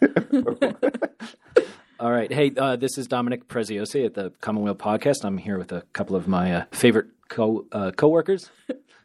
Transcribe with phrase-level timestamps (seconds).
[2.00, 2.32] All right.
[2.32, 5.24] Hey, uh, this is Dominic Preziosi at the Commonweal Podcast.
[5.24, 8.50] I'm here with a couple of my uh, favorite co uh, coworkers.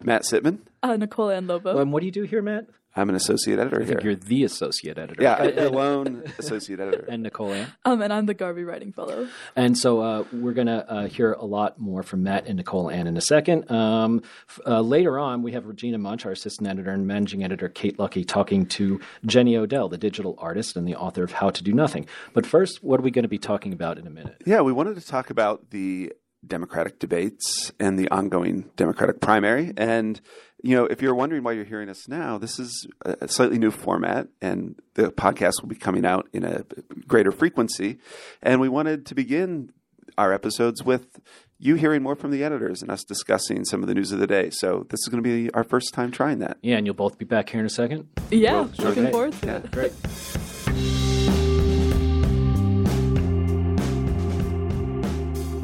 [0.01, 0.59] Matt Sitman.
[0.83, 1.79] Uh, Nicole Ann Lobo.
[1.79, 2.67] Um, what do you do here, Matt?
[2.97, 4.11] I'm an associate editor I think here.
[4.11, 5.21] you're the associate editor.
[5.21, 7.05] Yeah, I'm the lone associate editor.
[7.09, 7.67] And Nicole Ann.
[7.83, 9.27] um, and I'm the Garvey Writing Fellow.
[9.55, 12.89] And so uh, we're going to uh, hear a lot more from Matt and Nicole
[12.89, 13.69] Ann in a second.
[13.69, 17.67] Um, f- uh, later on, we have Regina Munch, our assistant editor, and managing editor
[17.67, 21.63] Kate Lucky talking to Jenny Odell, the digital artist and the author of How to
[21.63, 22.05] Do Nothing.
[22.33, 24.41] But first, what are we going to be talking about in a minute?
[24.45, 26.13] Yeah, we wanted to talk about the
[26.47, 29.73] Democratic debates and the ongoing Democratic primary.
[29.77, 30.19] And,
[30.63, 33.71] you know, if you're wondering why you're hearing us now, this is a slightly new
[33.71, 36.63] format, and the podcast will be coming out in a
[37.07, 37.97] greater frequency.
[38.41, 39.71] And we wanted to begin
[40.17, 41.19] our episodes with
[41.57, 44.27] you hearing more from the editors and us discussing some of the news of the
[44.27, 44.49] day.
[44.49, 46.57] So this is going to be our first time trying that.
[46.61, 48.07] Yeah, and you'll both be back here in a second.
[48.29, 49.11] Yeah, Well, sure looking thing.
[49.11, 49.57] forward to Yeah.
[49.57, 49.71] it.
[49.71, 49.93] Great.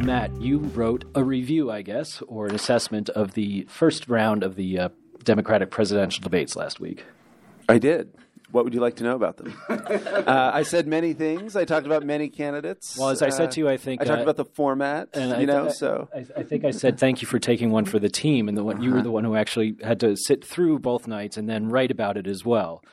[0.03, 4.55] Matt, you wrote a review, I guess, or an assessment of the first round of
[4.55, 4.89] the uh,
[5.23, 7.05] Democratic presidential debates last week.
[7.69, 8.11] I did.
[8.51, 9.53] What would you like to know about them?
[9.69, 11.55] uh, I said many things.
[11.55, 12.97] I talked about many candidates.
[12.97, 15.09] Well, as I said to you, I think I talked uh, about the format.
[15.13, 17.71] and I you know, th- so I, I think I said thank you for taking
[17.71, 20.17] one for the team, and the one you were the one who actually had to
[20.17, 22.83] sit through both nights and then write about it as well.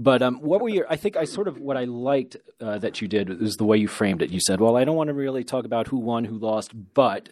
[0.00, 0.86] But um, what were your?
[0.88, 3.76] I think I sort of what I liked uh, that you did is the way
[3.76, 4.30] you framed it.
[4.30, 7.30] You said, "Well, I don't want to really talk about who won, who lost, but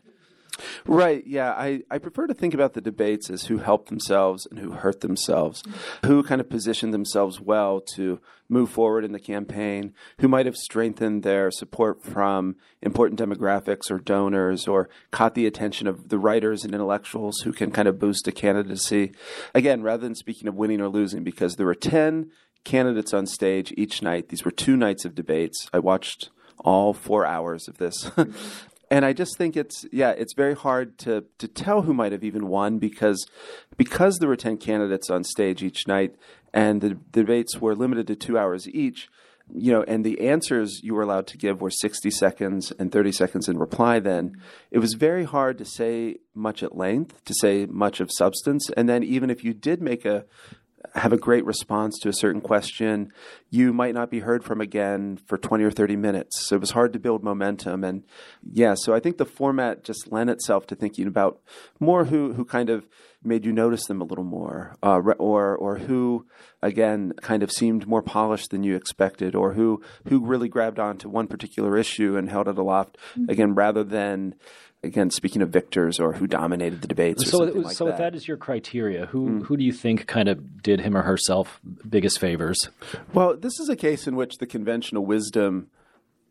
[0.86, 1.26] Right.
[1.26, 1.52] Yeah.
[1.52, 5.00] I, I prefer to think about the debates as who helped themselves and who hurt
[5.00, 5.62] themselves,
[6.04, 10.56] who kind of positioned themselves well to move forward in the campaign, who might have
[10.56, 16.64] strengthened their support from important demographics or donors or caught the attention of the writers
[16.64, 19.12] and intellectuals who can kind of boost a candidacy.
[19.54, 22.30] Again, rather than speaking of winning or losing, because there were 10
[22.66, 24.28] candidates on stage each night.
[24.28, 25.70] These were two nights of debates.
[25.72, 26.28] I watched
[26.58, 28.10] all four hours of this.
[28.88, 32.22] And I just think it's yeah, it's very hard to to tell who might have
[32.22, 33.26] even won because
[33.76, 36.14] because there were ten candidates on stage each night
[36.54, 39.08] and the debates were limited to two hours each.
[39.52, 43.12] You know, and the answers you were allowed to give were 60 seconds and 30
[43.12, 44.00] seconds in reply.
[44.00, 44.40] Then
[44.72, 48.70] it was very hard to say much at length, to say much of substance.
[48.76, 50.24] And then even if you did make a
[50.94, 53.12] have a great response to a certain question,
[53.50, 56.46] you might not be heard from again for 20 or 30 minutes.
[56.46, 57.84] So it was hard to build momentum.
[57.84, 58.04] And
[58.42, 61.40] yeah, so I think the format just lent itself to thinking about
[61.80, 62.86] more who, who kind of
[63.22, 66.26] made you notice them a little more, uh, or, or who,
[66.62, 71.08] again, kind of seemed more polished than you expected, or who, who really grabbed onto
[71.08, 72.96] one particular issue and held it aloft,
[73.28, 74.34] again, rather than.
[74.82, 77.86] Again, speaking of victors or who dominated the debates, or so something was, like so
[77.86, 77.92] that.
[77.92, 79.40] if that is your criteria, who hmm.
[79.40, 82.68] who do you think kind of did him or herself biggest favors?
[83.12, 85.68] Well, this is a case in which the conventional wisdom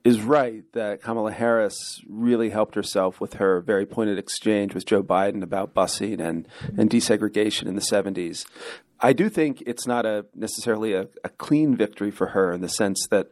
[0.06, 5.02] is right that Kamala Harris really helped herself with her very pointed exchange with Joe
[5.02, 8.46] Biden about busing and, and desegregation in the 70s.
[9.00, 12.70] I do think it's not a necessarily a, a clean victory for her in the
[12.70, 13.32] sense that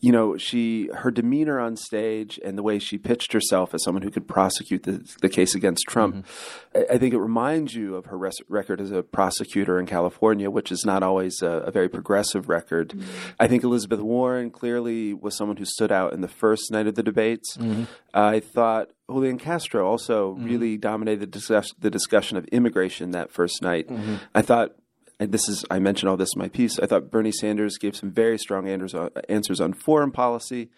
[0.00, 4.02] you know, she her demeanor on stage and the way she pitched herself as someone
[4.02, 6.78] who could prosecute the, the case against Trump, mm-hmm.
[6.78, 10.50] I, I think it reminds you of her res- record as a prosecutor in California,
[10.50, 12.90] which is not always a, a very progressive record.
[12.90, 13.10] Mm-hmm.
[13.38, 16.94] I think Elizabeth Warren clearly was someone who stood out in the first night of
[16.94, 17.56] the debates.
[17.58, 17.84] Mm-hmm.
[18.14, 23.60] I thought Julian Castro also really dominated the, discuss- the discussion of immigration that first
[23.60, 23.90] night.
[24.34, 24.76] I thought
[25.26, 26.78] this is I mentioned all this in my piece.
[26.78, 30.70] I thought Bernie Sanders gave some very strong answers on, answers on foreign policy,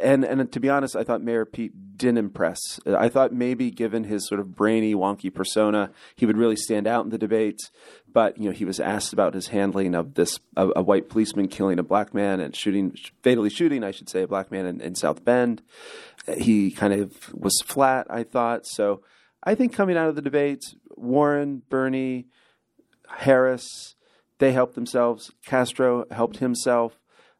[0.00, 2.78] and and to be honest, I thought Mayor Pete didn't impress.
[2.86, 7.04] I thought maybe given his sort of brainy, wonky persona, he would really stand out
[7.04, 7.70] in the debates.
[8.12, 11.48] But you know, he was asked about his handling of this a, a white policeman
[11.48, 14.80] killing a black man and shooting fatally shooting, I should say, a black man in,
[14.80, 15.62] in South Bend.
[16.38, 18.06] He kind of was flat.
[18.08, 19.02] I thought so.
[19.42, 22.26] I think coming out of the debates, Warren, Bernie.
[23.18, 23.94] Harris,
[24.38, 25.30] they helped themselves.
[25.44, 26.96] Castro helped himself.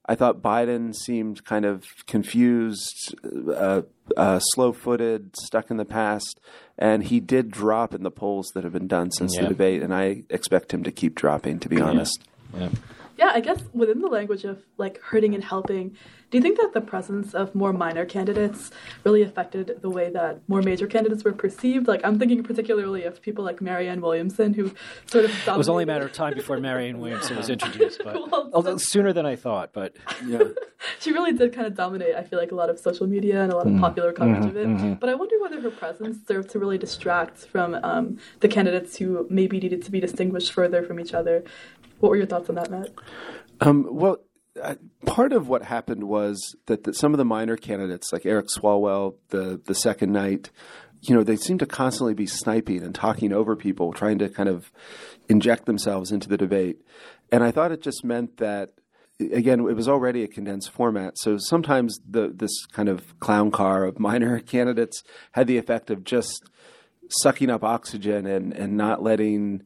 [0.07, 3.15] I thought Biden seemed kind of confused,
[3.55, 3.83] uh,
[4.17, 6.41] uh, slow footed, stuck in the past.
[6.77, 9.43] And he did drop in the polls that have been done since Yeah.
[9.43, 9.83] the debate.
[9.83, 12.25] And I expect him to keep dropping, to be honest.
[12.57, 12.71] Yeah.
[13.21, 15.95] Yeah, I guess within the language of like hurting and helping,
[16.31, 18.71] do you think that the presence of more minor candidates
[19.05, 21.87] really affected the way that more major candidates were perceived?
[21.87, 24.73] Like I'm thinking particularly of people like Marianne Williamson, who
[25.05, 28.15] sort of It was only a matter of time before Marianne Williamson was introduced, but
[28.15, 29.75] Well, although sooner than I thought.
[29.75, 30.45] But Yeah.
[31.01, 32.15] she really did kind of dominate.
[32.15, 33.83] I feel like a lot of social media and a lot of mm-hmm.
[33.83, 34.67] popular coverage of it.
[34.67, 34.77] Mm-hmm.
[34.77, 34.95] Mm-hmm.
[34.95, 39.27] But I wonder whether her presence served to really distract from um, the candidates who
[39.29, 41.45] maybe needed to be distinguished further from each other.
[42.01, 42.91] What were your thoughts on that, Matt?
[43.61, 44.19] Um, well,
[44.61, 44.75] uh,
[45.07, 49.15] part of what happened was that, that some of the minor candidates, like Eric Swalwell,
[49.29, 50.51] the the second night,
[51.03, 54.49] you know, they seemed to constantly be sniping and talking over people, trying to kind
[54.49, 54.73] of
[55.29, 56.79] inject themselves into the debate.
[57.31, 58.71] And I thought it just meant that
[59.21, 61.19] again, it was already a condensed format.
[61.19, 66.05] So sometimes the this kind of clown car of minor candidates had the effect of
[66.05, 66.51] just
[67.23, 69.63] sucking up oxygen and, and not letting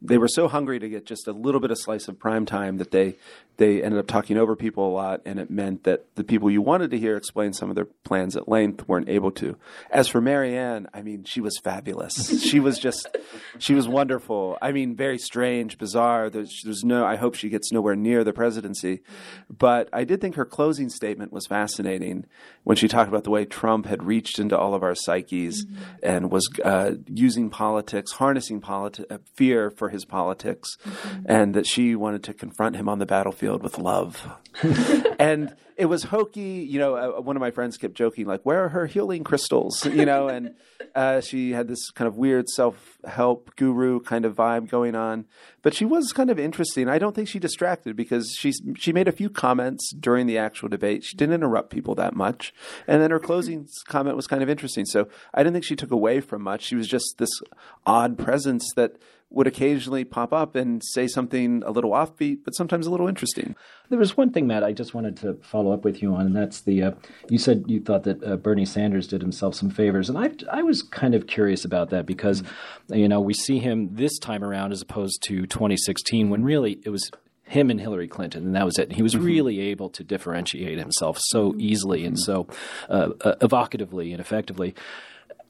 [0.00, 2.78] they were so hungry to get just a little bit of slice of prime time
[2.78, 3.16] that they
[3.58, 6.62] they ended up talking over people a lot, and it meant that the people you
[6.62, 9.56] wanted to hear explain some of their plans at length weren't able to.
[9.90, 12.40] As for Marianne, I mean, she was fabulous.
[12.40, 13.16] she was just,
[13.58, 14.56] she was wonderful.
[14.62, 16.30] I mean, very strange, bizarre.
[16.30, 17.04] There's, there's no.
[17.04, 19.02] I hope she gets nowhere near the presidency,
[19.50, 22.26] but I did think her closing statement was fascinating
[22.62, 25.82] when she talked about the way Trump had reached into all of our psyches mm-hmm.
[26.04, 31.22] and was uh, using politics, harnessing politi- uh, fear for his politics, mm-hmm.
[31.26, 34.30] and that she wanted to confront him on the battlefield filled with love.
[35.18, 36.66] and it was hokey.
[36.68, 39.86] You know, uh, one of my friends kept joking, like, "Where are her healing crystals?"
[39.86, 40.54] You know, and
[40.94, 45.24] uh, she had this kind of weird self-help guru kind of vibe going on.
[45.62, 46.90] But she was kind of interesting.
[46.90, 50.68] I don't think she distracted because she she made a few comments during the actual
[50.68, 51.04] debate.
[51.04, 52.52] She didn't interrupt people that much,
[52.86, 54.84] and then her closing comment was kind of interesting.
[54.84, 56.64] So I didn't think she took away from much.
[56.64, 57.30] She was just this
[57.86, 58.96] odd presence that
[59.30, 63.54] would occasionally pop up and say something a little offbeat, but sometimes a little interesting.
[63.90, 66.36] There was one thing, Matt, I just wanted to follow up with you on, and
[66.36, 66.90] that's the uh,
[67.28, 70.62] you said you thought that uh, Bernie Sanders did himself some favors, and I I
[70.62, 72.42] was kind of curious about that because
[72.88, 76.90] you know we see him this time around as opposed to 2016 when really it
[76.90, 77.10] was
[77.48, 78.92] him and Hillary Clinton, and that was it.
[78.92, 79.24] He was mm-hmm.
[79.24, 82.46] really able to differentiate himself so easily and so
[82.88, 84.74] uh, uh evocatively and effectively.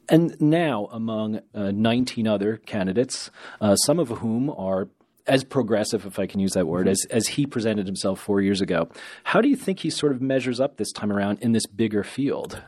[0.08, 4.88] And now, among uh, 19 other candidates, uh, some of whom are
[5.26, 6.92] as progressive, if I can use that word, mm-hmm.
[6.92, 8.88] as, as he presented himself four years ago,
[9.24, 12.02] how do you think he sort of measures up this time around in this bigger
[12.02, 12.62] field?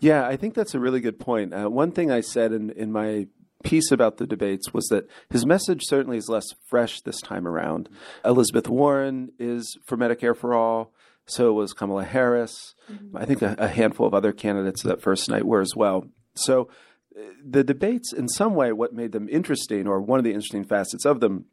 [0.00, 1.52] Yeah, I think that's a really good point.
[1.52, 3.26] Uh, one thing I said in, in my
[3.62, 7.88] piece about the debates was that his message certainly is less fresh this time around.
[8.24, 10.92] Elizabeth Warren is for Medicare for All.
[11.26, 12.74] So was Kamala Harris.
[12.90, 13.16] Mm-hmm.
[13.16, 16.06] I think a, a handful of other candidates that first night were as well.
[16.42, 16.68] So
[17.16, 20.64] uh, the debates, in some way, what made them interesting, or one of the interesting
[20.64, 21.46] facets of them,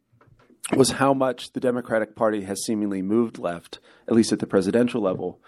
[0.74, 3.78] was how much the Democratic Party has seemingly moved left,
[4.08, 5.40] at least at the presidential level,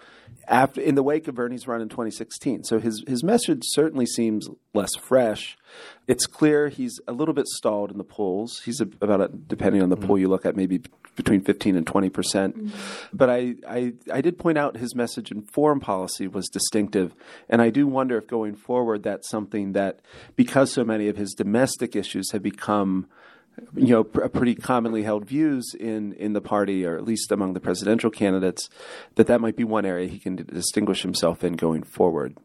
[0.47, 2.63] after in the wake of Bernie's run in 2016.
[2.63, 5.57] So his his message certainly seems less fresh.
[6.07, 8.61] It's clear he's a little bit stalled in the polls.
[8.63, 10.07] He's a, about a, depending on the mm-hmm.
[10.07, 10.81] poll you look at, maybe
[11.19, 12.57] between 15 and 20 percent.
[12.57, 12.77] Mm-hmm.
[13.11, 17.13] But I, I I did point out his message in foreign policy was distinctive,
[17.49, 19.99] and I do wonder if going forward that's something that
[20.37, 23.07] because so many of his domestic issues have become
[23.75, 27.51] you know, pr- pretty commonly held views in, in the party, or at least among
[27.51, 28.69] the presidential candidates,
[29.15, 32.37] that that might be one area he can d- distinguish himself in going forward.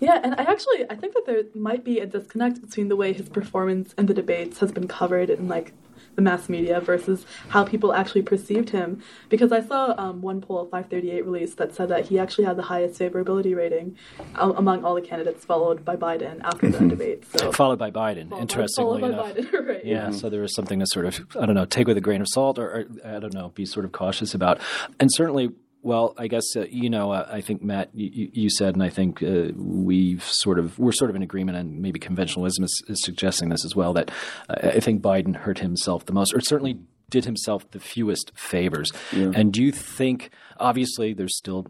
[0.00, 3.12] Yeah, and I actually I think that there might be a disconnect between the way
[3.12, 5.74] his performance in the debates has been covered in like
[6.16, 9.02] the mass media versus how people actually perceived him.
[9.28, 12.62] Because I saw um, one poll, 538 released, that said that he actually had the
[12.62, 13.96] highest favorability rating
[14.34, 16.88] among all the candidates, followed by Biden after the mm-hmm.
[16.88, 17.24] debate.
[17.36, 19.34] So followed by Biden, followed interestingly by, enough.
[19.34, 21.86] Biden, right, yeah, yeah, so there was something to sort of I don't know take
[21.86, 24.60] with a grain of salt, or, or I don't know, be sort of cautious about,
[24.98, 25.50] and certainly
[25.86, 27.12] well, I guess uh, you know.
[27.12, 30.90] Uh, I think Matt, you, you, said, and I think uh, we've sort of we're
[30.90, 33.92] sort of in agreement, and maybe conventional wisdom is, is suggesting this as well.
[33.92, 34.10] That
[34.48, 38.90] uh, I think Biden hurt himself the most, or certainly did himself the fewest favors.
[39.12, 39.30] Yeah.
[39.32, 41.64] And do you think, obviously, there's still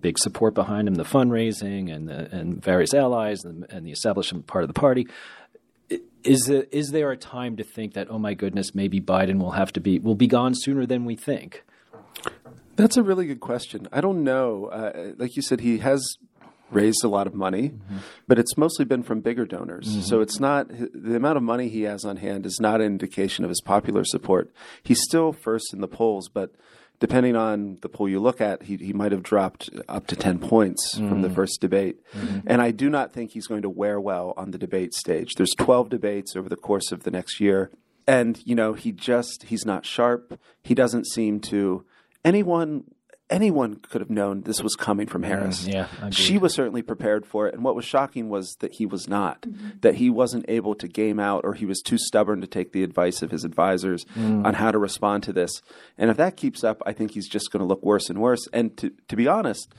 [0.00, 4.46] big support behind him, the fundraising and the, and various allies and, and the establishment
[4.46, 5.08] part of the party.
[6.24, 9.80] Is there a time to think that oh my goodness maybe Biden will have to
[9.80, 11.64] be will be gone sooner than we think?
[12.82, 13.86] That's a really good question.
[13.92, 14.66] I don't know.
[14.66, 16.16] Uh, like you said, he has
[16.72, 17.98] raised a lot of money, mm-hmm.
[18.26, 19.88] but it's mostly been from bigger donors.
[19.88, 20.00] Mm-hmm.
[20.00, 23.44] So it's not the amount of money he has on hand is not an indication
[23.44, 24.52] of his popular support.
[24.82, 26.54] He's still first in the polls, but
[26.98, 30.38] depending on the poll you look at, he, he might have dropped up to 10
[30.38, 31.08] points mm-hmm.
[31.08, 31.34] from the mm.
[31.34, 31.98] first debate.
[32.14, 32.40] Mm-hmm.
[32.46, 35.34] And I do not think he's going to wear well on the debate stage.
[35.36, 37.70] There's 12 debates over the course of the next year.
[38.06, 40.38] And, you know, he just, he's not sharp.
[40.62, 41.84] He doesn't seem to
[42.24, 42.84] anyone
[43.32, 45.66] anyone could have known this was coming from mm, Harris.
[45.66, 47.54] Mm, yeah, she was certainly prepared for it.
[47.54, 49.70] And what was shocking was that he was not, mm-hmm.
[49.80, 52.82] that he wasn't able to game out, or he was too stubborn to take the
[52.82, 54.44] advice of his advisors mm.
[54.44, 55.62] on how to respond to this.
[55.96, 58.46] And if that keeps up, I think he's just going to look worse and worse.
[58.52, 59.72] And to to be honest,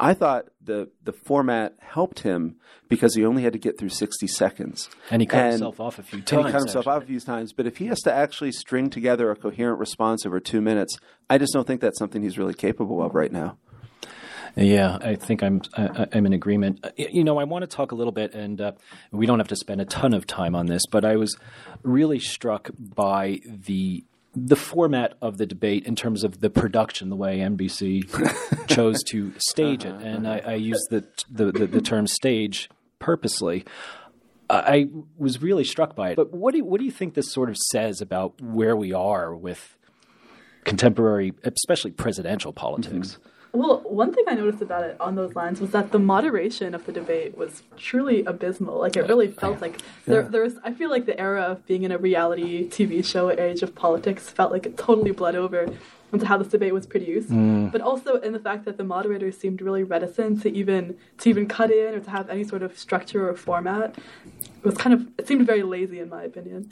[0.00, 2.56] I thought the the format helped him
[2.88, 4.88] because he only had to get through 60 seconds.
[5.10, 6.46] And he cut himself off a few And times.
[6.46, 6.96] he cut himself actually.
[6.96, 7.52] off a few times.
[7.52, 11.38] But if he has to actually string together a coherent response over two minutes, I
[11.38, 13.58] just don't think that's something he's really capable of right now.
[14.56, 16.80] Yeah, I think I'm I, I'm in agreement.
[16.84, 18.72] Uh, You know, I want to talk a little bit, and uh,
[19.12, 21.36] we don't have to spend a ton of time on this, but I was
[21.84, 24.04] really struck by the
[24.34, 29.32] the format of the debate in terms of the production, the way NBC chose to
[29.38, 30.40] stage it, uh-huh, and uh-huh.
[30.44, 33.64] I, I use the, the the the term stage purposely.
[34.48, 36.16] I was really struck by it.
[36.16, 38.92] But what do you, what do you think this sort of says about where we
[38.92, 39.76] are with
[40.64, 43.12] contemporary, especially presidential politics?
[43.12, 43.28] Mm-hmm.
[43.52, 46.86] Well, one thing I noticed about it on those lines was that the moderation of
[46.86, 48.78] the debate was truly abysmal.
[48.78, 50.54] Like it really felt like there, there was.
[50.62, 54.30] I feel like the era of being in a reality TV show age of politics
[54.30, 55.66] felt like it totally bled over
[56.12, 57.30] into how this debate was produced.
[57.30, 57.72] Mm.
[57.72, 61.46] But also in the fact that the moderators seemed really reticent to even to even
[61.46, 63.96] cut in or to have any sort of structure or format.
[64.34, 65.08] It was kind of.
[65.18, 66.70] It seemed very lazy, in my opinion.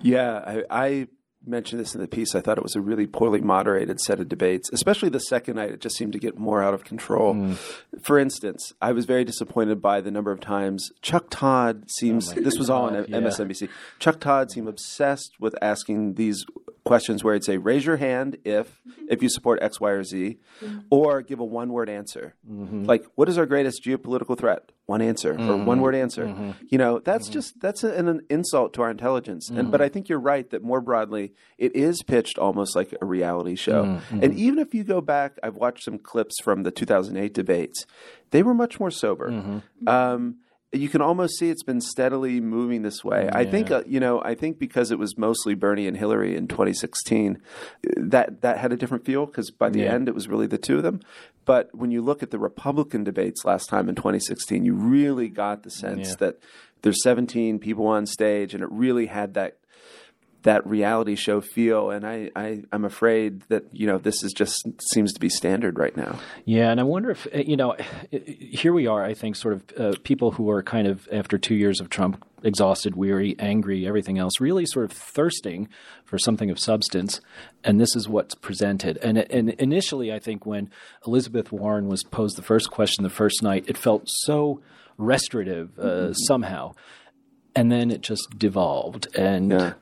[0.00, 1.08] Yeah, I, I
[1.46, 2.34] mentioned this in the piece.
[2.34, 5.70] I thought it was a really poorly moderated set of debates, especially the second night.
[5.70, 7.34] It just seemed to get more out of control.
[7.34, 7.56] Mm.
[8.02, 12.32] For instance, I was very disappointed by the number of times Chuck Todd seems.
[12.32, 13.18] Oh this was all on yeah.
[13.18, 13.68] MSNBC.
[13.98, 16.44] Chuck Todd seemed obsessed with asking these
[16.86, 20.38] questions where he'd say, "Raise your hand if if you support X, Y, or Z,"
[20.62, 20.78] mm-hmm.
[20.90, 22.34] or give a one word answer.
[22.50, 22.84] Mm-hmm.
[22.84, 24.72] Like, what is our greatest geopolitical threat?
[24.86, 25.64] One answer or mm-hmm.
[25.64, 26.54] one word answer.
[26.68, 29.50] You know, that's just that's a, an insult to our intelligence.
[29.50, 33.04] And but I think you're right that more broadly, it is pitched almost like a
[33.04, 34.00] reality show.
[34.10, 37.84] And even if you go back, I've watched some clips from the 2008 debates.
[38.30, 39.60] They were much more sober.
[39.86, 40.36] Um,
[40.72, 43.28] you can almost see it's been steadily moving this way.
[43.32, 44.20] I think uh, you know.
[44.22, 47.38] I think because it was mostly Bernie and Hillary in 2016,
[47.96, 49.94] that that had a different feel because by the Yeah.
[49.94, 51.00] end it was really the two of them.
[51.44, 55.62] But when you look at the Republican debates last time in 2016, you really got
[55.62, 56.14] the sense Yeah.
[56.20, 56.38] that
[56.82, 59.58] there's 17 people on stage, and it really had that
[60.46, 61.90] that reality show feel.
[61.90, 64.54] And I, I I'm afraid that you know this is just
[64.92, 66.18] seems to be standard right now.
[66.44, 67.76] Yeah, and I wonder if uh, you know,
[68.10, 69.04] here we are.
[69.04, 72.24] I think sort of uh, people who are kind of after two years of Trump,
[72.44, 75.68] exhausted, weary, angry, everything else, really sort of thirsting
[76.04, 77.20] for something of substance,
[77.64, 78.98] and this is what's presented.
[78.98, 80.70] And and initially, I think when
[81.04, 84.62] Elizabeth Warren was posed the first question the first night, it felt so
[84.96, 86.72] restorative uh, somehow,
[87.56, 89.08] and then it just devolved.
[89.16, 89.72] And Yeah.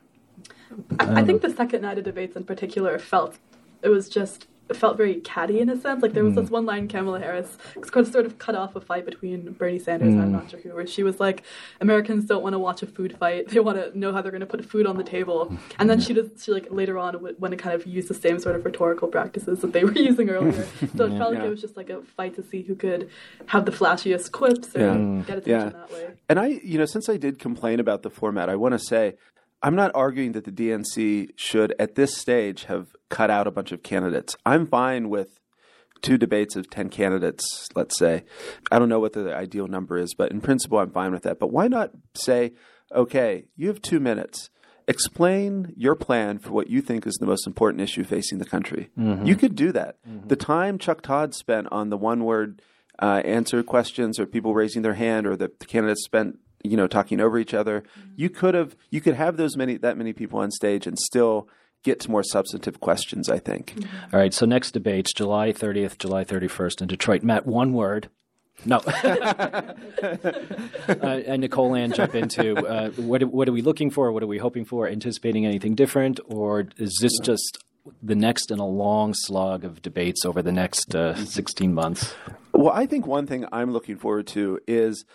[0.99, 3.37] I, I think um, the second night of debates in particular felt
[3.81, 6.01] it was just it felt very catty in a sense.
[6.01, 6.51] Like there was this mm.
[6.51, 7.57] one line Kamala Harris
[7.91, 10.33] sort of cut off a fight between Bernie Sanders and I'm mm.
[10.33, 11.43] not sure who, where she was like,
[11.81, 14.41] "Americans don't want to watch a food fight; they want to know how they're going
[14.41, 17.53] to put food on the table." And then she does she like later on when
[17.53, 20.65] it kind of used the same sort of rhetorical practices that they were using earlier.
[20.95, 21.45] So it felt like Yeah.
[21.45, 23.09] it was just like a fight to see who could
[23.47, 25.23] have the flashiest quips or Yeah.
[25.27, 25.69] get attention Yeah.
[25.69, 26.07] that way.
[26.29, 29.15] And I, you know, since I did complain about the format, I want to say
[29.65, 33.71] I'm not arguing that the DNC should, at this stage, have cut out a bunch
[33.71, 34.35] of candidates.
[34.45, 35.39] I'm fine with
[36.03, 38.25] two debates of 10 candidates, let's say.
[38.69, 41.39] I don't know what the ideal number is, but in principle, I'm fine with that.
[41.39, 42.53] But why not say,
[42.93, 44.51] okay, you have two minutes.
[44.87, 48.91] Explain your plan for what you think is the most important issue facing the country.
[49.25, 49.95] You could do that.
[50.27, 52.61] The time Chuck Todd spent on the one word
[53.01, 57.19] uh, answer questions or people raising their hand or the candidates spent you know talking
[57.19, 57.83] over each other
[58.15, 61.47] you could have you could have those many that many people on stage and still
[61.83, 63.73] get to more substantive questions i think
[64.11, 67.23] All right, so next debates July 30th, July 31st in Detroit.
[67.23, 68.09] Matt, one word.
[68.65, 68.77] No.
[68.87, 69.73] uh,
[70.87, 74.11] and Nicole Ann, jump into uh, what, what are we looking for?
[74.11, 74.87] What are we hoping for?
[74.87, 76.19] Anticipating anything different?
[76.27, 77.57] Or is this just
[78.01, 82.15] the next in a long slog of debates over the next uh, 16 months?
[82.55, 85.05] well i think one thing i'm looking forward to is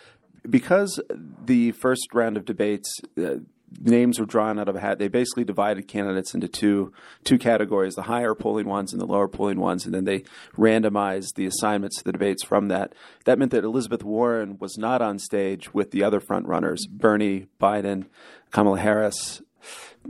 [0.49, 0.99] because
[1.45, 3.35] the first round of debates uh,
[3.79, 6.91] names were drawn out of a hat they basically divided candidates into two
[7.23, 10.23] two categories the higher polling ones and the lower polling ones and then they
[10.57, 12.93] randomized the assignments to the debates from that
[13.23, 17.47] that meant that elizabeth warren was not on stage with the other front runners bernie
[17.59, 18.05] biden
[18.51, 19.41] kamala harris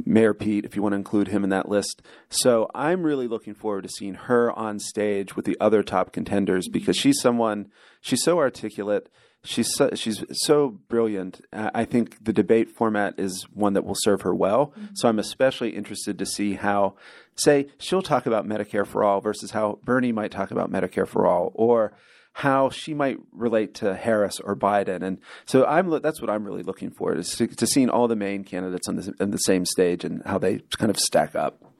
[0.05, 2.01] Mayor Pete, if you want to include him in that list.
[2.29, 6.69] So I'm really looking forward to seeing her on stage with the other top contenders
[6.69, 7.69] because she's someone,
[7.99, 9.09] she's so articulate.
[9.43, 11.41] She's so, she's so brilliant.
[11.51, 14.67] I I think the debate format is one that will serve her well.
[14.67, 14.85] Mm-hmm.
[14.93, 16.95] So I'm especially interested to see how,
[17.35, 21.25] say, she'll talk about Medicare for all versus how Bernie might talk about Medicare for
[21.25, 21.93] all, or
[22.33, 26.63] how she might relate to Harris or Biden, and so I'm that's what I'm really
[26.63, 29.65] looking for is to, to seeing all the main candidates on the on the same
[29.65, 31.70] stage and how they kind of stack up.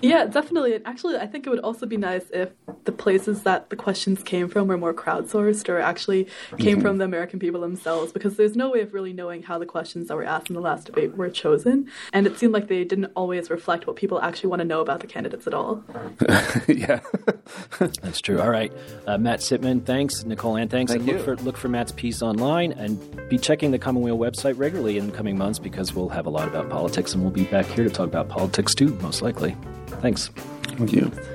[0.00, 0.74] Yeah, definitely.
[0.74, 2.50] And actually, I think it would also be nice if
[2.84, 6.24] the places that the questions came from were more crowdsourced or actually
[6.58, 6.80] came mm-hmm.
[6.80, 10.08] from the American people themselves, because there's no way of really knowing how the questions
[10.08, 11.88] that were asked in the last debate were chosen.
[12.12, 15.00] And it seemed like they didn't always reflect what people actually want to know about
[15.00, 15.82] the candidates at all.
[16.68, 17.00] yeah.
[17.78, 18.40] That's true.
[18.40, 18.72] All right.
[19.06, 20.24] Uh, Matt Sitman, thanks.
[20.24, 20.92] Nicole Ann, thanks.
[20.92, 24.58] Thank and look for, look for Matt's piece online and be checking the Commonweal website
[24.58, 27.44] regularly in the coming months because we'll have a lot about politics and we'll be
[27.44, 29.56] back here to talk about politics too, most likely.
[30.02, 30.28] Thanks.
[30.76, 31.31] Thank you.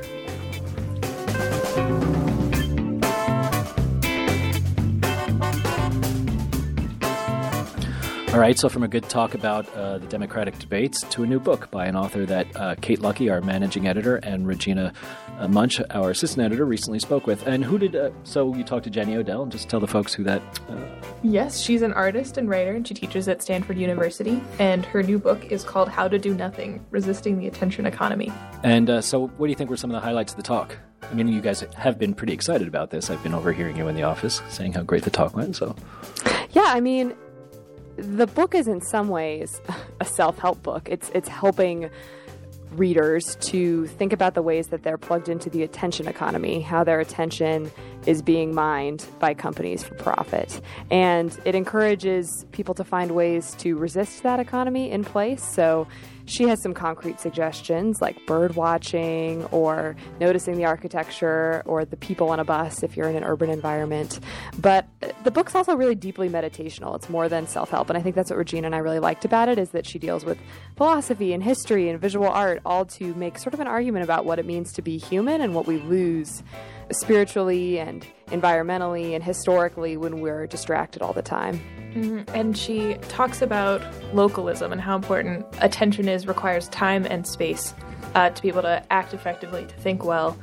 [8.37, 11.39] All right, so from a good talk about uh, the Democratic debates to a new
[11.39, 14.93] book by an author that uh, Kate Lucky, our managing editor, and Regina
[15.39, 17.47] uh, Munch, our assistant editor, recently spoke with.
[17.47, 20.13] And who did, uh, so you talked to Jenny Odell, and just tell the folks
[20.13, 20.43] who that.
[20.69, 20.75] Uh,
[21.23, 24.39] yes, she's an artist and writer, and she teaches at Stanford University.
[24.59, 28.31] And her new book is called How to Do Nothing Resisting the Attention Economy.
[28.61, 30.77] And uh, so, what do you think were some of the highlights of the talk?
[31.01, 33.09] I mean, you guys have been pretty excited about this.
[33.09, 35.55] I've been overhearing you in the office saying how great the talk went.
[35.55, 35.75] So,
[36.51, 37.15] yeah, I mean,
[37.97, 39.61] the book is in some ways
[39.99, 40.87] a self-help book.
[40.89, 41.89] It's it's helping
[42.71, 46.99] readers to think about the ways that they're plugged into the attention economy, how their
[46.99, 47.71] attention
[48.05, 50.61] is being mined by companies for profit.
[50.91, 55.43] And it encourages people to find ways to resist that economy in place.
[55.43, 55.87] So
[56.27, 62.29] she has some concrete suggestions like bird watching or noticing the architecture or the people
[62.29, 64.19] on a bus if you're in an urban environment.
[64.59, 64.85] But
[65.23, 66.95] the book's also really deeply meditational.
[66.95, 69.47] It's more than self-help, and I think that's what Regina and I really liked about
[69.47, 70.37] it is that she deals with
[70.75, 74.37] philosophy and history and visual art all to make sort of an argument about what
[74.37, 76.43] it means to be human and what we lose
[76.91, 81.59] spiritually and environmentally and historically when we're distracted all the time.
[81.93, 82.35] Mm-hmm.
[82.35, 83.81] And she talks about
[84.13, 87.73] localism and how important attention is, requires time and space
[88.15, 90.37] uh, to be able to act effectively, to think well.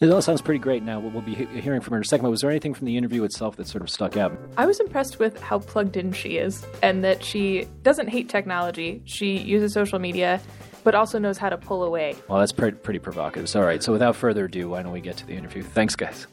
[0.00, 1.00] It all sounds pretty great now.
[1.00, 2.24] We'll be hearing from her in a second.
[2.24, 4.36] But was there anything from the interview itself that sort of stuck out?
[4.58, 9.00] I was impressed with how plugged in she is and that she doesn't hate technology.
[9.06, 10.40] She uses social media
[10.86, 12.14] but also knows how to pull away.
[12.28, 13.48] Well, that's pretty, pretty provocative.
[13.48, 15.64] So, all right, so without further ado, why don't we get to the interview?
[15.64, 16.28] Thanks, guys.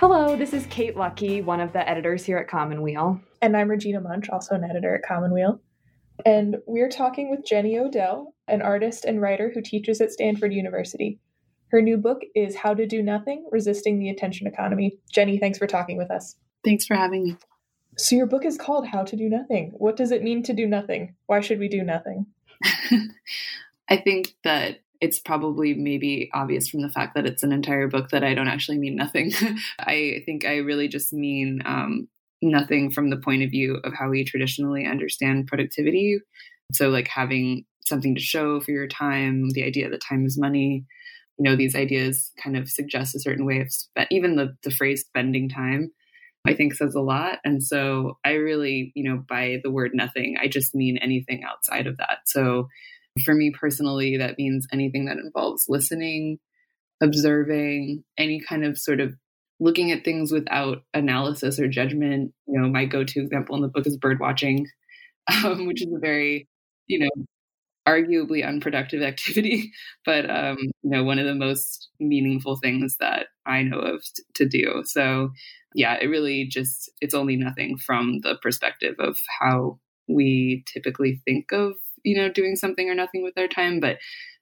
[0.00, 3.20] Hello, this is Kate Lucky, one of the editors here at Commonweal.
[3.42, 5.60] And I'm Regina Munch, also an editor at Commonweal.
[6.26, 11.20] And we're talking with Jenny Odell, an artist and writer who teaches at Stanford University.
[11.68, 14.98] Her new book is How to Do Nothing Resisting the Attention Economy.
[15.12, 16.34] Jenny, thanks for talking with us.
[16.64, 17.36] Thanks for having me.
[17.98, 19.72] So your book is called How to Do Nothing.
[19.74, 21.14] What does it mean to do nothing?
[21.26, 22.26] Why should we do nothing?
[23.88, 28.10] I think that it's probably maybe obvious from the fact that it's an entire book
[28.10, 29.32] that I don't actually mean nothing.
[29.78, 32.08] I think I really just mean um,
[32.40, 36.18] nothing from the point of view of how we traditionally understand productivity.
[36.72, 40.84] So, like having something to show for your time, the idea that time is money.
[41.38, 44.70] You know, these ideas kind of suggest a certain way of spe- even the the
[44.70, 45.90] phrase spending time
[46.44, 47.38] I think says a lot.
[47.44, 51.86] And so I really, you know, by the word nothing, I just mean anything outside
[51.86, 52.18] of that.
[52.26, 52.68] So
[53.24, 56.38] for me personally, that means anything that involves listening,
[57.00, 59.14] observing, any kind of sort of
[59.60, 62.32] looking at things without analysis or judgment.
[62.46, 64.66] You know, my go to example in the book is bird watching,
[65.44, 66.48] um, which is a very,
[66.88, 67.24] you know,
[67.86, 69.72] arguably unproductive activity,
[70.04, 74.22] but um, you know, one of the most meaningful things that I know of t-
[74.34, 74.82] to do.
[74.84, 75.30] So
[75.74, 81.52] yeah, it really just, it's only nothing from the perspective of how we typically think
[81.52, 81.72] of,
[82.04, 83.80] you know, doing something or nothing with our time.
[83.80, 83.98] But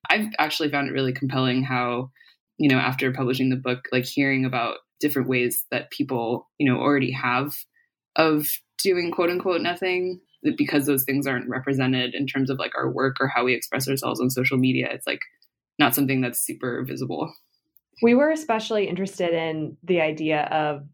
[0.09, 2.11] I've actually found it really compelling how,
[2.59, 6.79] you know, after publishing the book, like hearing about different ways that people, you know,
[6.79, 7.55] already have
[8.17, 8.47] of
[8.83, 10.21] doing quote unquote nothing
[10.57, 13.89] because those things aren't represented in terms of like our work or how we express
[13.89, 14.89] ourselves on social media.
[14.91, 15.21] It's like
[15.79, 17.33] not something that's super visible.
[18.03, 20.87] We were especially interested in the idea of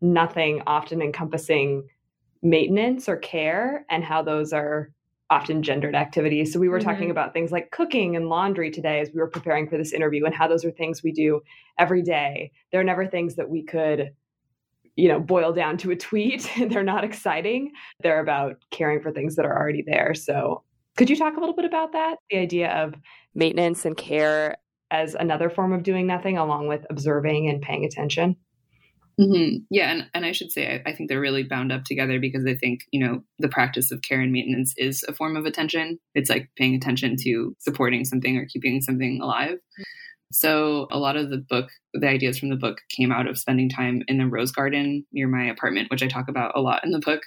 [0.00, 1.88] nothing often encompassing
[2.42, 4.90] maintenance or care and how those are
[5.30, 6.52] often gendered activities.
[6.52, 6.88] So we were mm-hmm.
[6.90, 10.26] talking about things like cooking and laundry today as we were preparing for this interview
[10.26, 11.40] and how those are things we do
[11.78, 12.52] every day.
[12.70, 14.10] They're never things that we could
[14.96, 16.50] you know boil down to a tweet.
[16.68, 17.72] They're not exciting.
[18.00, 20.14] They're about caring for things that are already there.
[20.14, 20.62] So
[20.96, 22.16] could you talk a little bit about that?
[22.30, 22.94] The idea of
[23.34, 24.56] maintenance and care
[24.90, 28.36] as another form of doing nothing along with observing and paying attention?
[29.20, 29.58] Mm-hmm.
[29.70, 32.46] Yeah, and, and I should say, I, I, think they're really bound up together because
[32.46, 35.98] I think, you know, the practice of care and maintenance is a form of attention.
[36.14, 39.58] It's like paying attention to supporting something or keeping something alive.
[40.32, 43.68] So a lot of the book, the ideas from the book came out of spending
[43.68, 46.90] time in the rose garden near my apartment, which I talk about a lot in
[46.90, 47.22] the book.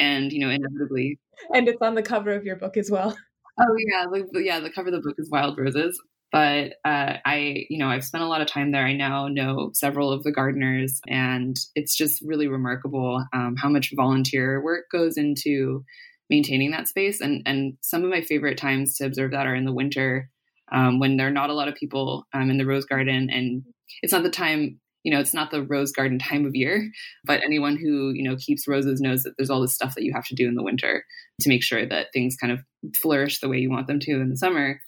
[0.00, 1.18] and you know inevitably
[1.54, 3.16] and it's on the cover of your book as well
[3.60, 6.00] oh yeah the, yeah the cover of the book is wild roses
[6.32, 9.70] but uh, i you know i've spent a lot of time there i now know
[9.74, 15.16] several of the gardeners and it's just really remarkable um, how much volunteer work goes
[15.16, 15.84] into
[16.30, 19.64] maintaining that space and and some of my favorite times to observe that are in
[19.64, 20.30] the winter
[20.72, 23.28] um, when there are not a lot of people um, in the rose garden.
[23.30, 23.62] And
[24.02, 26.90] it's not the time you know it's not the rose garden time of year
[27.24, 30.12] but anyone who you know keeps roses knows that there's all this stuff that you
[30.14, 31.04] have to do in the winter
[31.40, 32.60] to make sure that things kind of
[33.00, 34.80] flourish the way you want them to in the summer.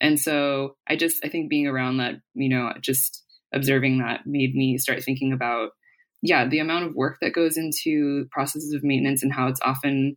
[0.00, 4.54] And so i just i think being around that you know just observing that made
[4.54, 5.70] me start thinking about
[6.22, 10.16] yeah the amount of work that goes into processes of maintenance and how it's often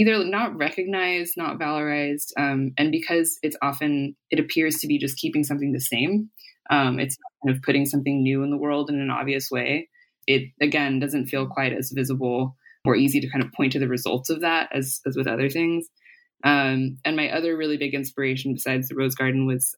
[0.00, 5.18] either not recognized not valorized um, and because it's often it appears to be just
[5.18, 6.30] keeping something the same
[6.70, 9.88] um, it's kind of putting something new in the world in an obvious way.
[10.26, 13.88] It again doesn't feel quite as visible or easy to kind of point to the
[13.88, 15.88] results of that as as with other things.
[16.44, 19.74] Um, and my other really big inspiration besides the Rose Garden was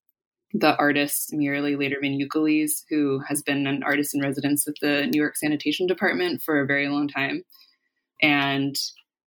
[0.53, 5.21] the artist Mierle Laderman Ukeles, who has been an artist in residence at the New
[5.21, 7.43] York Sanitation Department for a very long time.
[8.21, 8.77] And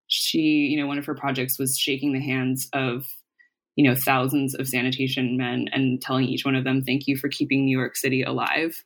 [0.08, 3.06] she, you know, one of her projects was shaking the hands of
[3.76, 7.28] you know thousands of sanitation men and telling each one of them thank you for
[7.28, 8.84] keeping new york city alive.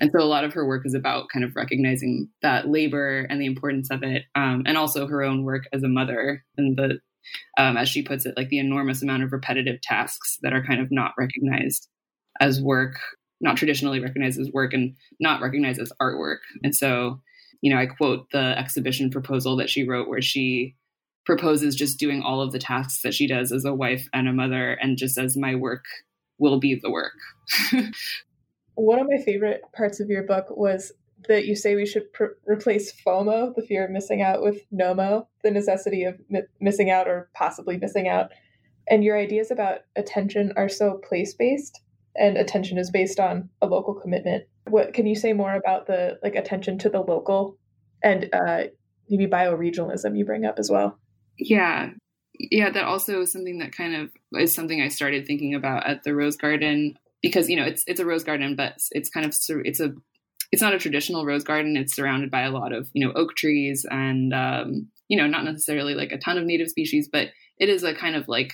[0.00, 3.40] And so a lot of her work is about kind of recognizing that labor and
[3.40, 6.98] the importance of it um, and also her own work as a mother and the
[7.58, 10.80] um, as she puts it like the enormous amount of repetitive tasks that are kind
[10.80, 11.88] of not recognized
[12.40, 12.96] as work
[13.42, 16.38] not traditionally recognized as work and not recognized as artwork.
[16.62, 17.20] And so
[17.62, 20.76] you know i quote the exhibition proposal that she wrote where she
[21.24, 24.32] proposes just doing all of the tasks that she does as a wife and a
[24.32, 25.84] mother and just says, my work
[26.38, 27.12] will be the work.
[28.74, 30.92] One of my favorite parts of your book was
[31.28, 35.26] that you say we should pr- replace FOMO, the fear of missing out, with NOMO,
[35.44, 38.32] the necessity of mi- missing out or possibly missing out.
[38.88, 41.80] And your ideas about attention are so place based,
[42.16, 44.46] and attention is based on a local commitment.
[44.68, 47.58] What can you say more about the like attention to the local
[48.02, 48.64] and uh,
[49.08, 50.98] maybe bioregionalism you bring up as well?
[51.38, 51.90] Yeah.
[52.38, 56.02] Yeah, that also is something that kind of is something I started thinking about at
[56.02, 59.34] the Rose Garden because you know it's it's a rose garden, but it's kind of
[59.64, 59.94] it's a
[60.50, 61.76] it's not a traditional rose garden.
[61.76, 65.44] It's surrounded by a lot of you know oak trees and um, you know not
[65.44, 68.52] necessarily like a ton of native species, but it is a kind of like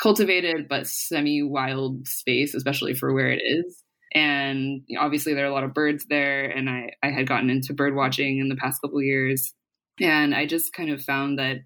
[0.00, 3.82] cultivated but semi-wild space, especially for where it is.
[4.14, 7.74] And obviously there are a lot of birds there, and I I had gotten into
[7.74, 9.52] bird watching in the past couple years,
[10.00, 11.58] and I just kind of found that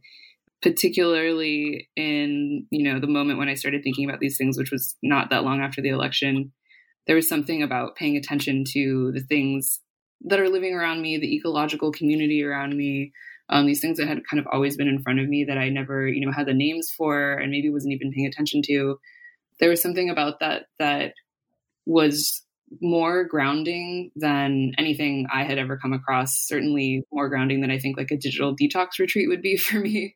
[0.63, 4.97] particularly in you know the moment when i started thinking about these things which was
[5.03, 6.53] not that long after the election
[7.09, 9.81] there was something about paying attention to the things
[10.21, 13.13] that are living around me the ecological community around me
[13.49, 15.69] um, these things that had kind of always been in front of me that i
[15.69, 18.99] never you know had the names for and maybe wasn't even paying attention to.
[19.61, 21.13] There was something about that that
[21.87, 22.43] was
[22.81, 26.39] more grounding than anything I had ever come across.
[26.47, 30.15] Certainly more grounding than I think like a digital detox retreat would be for me.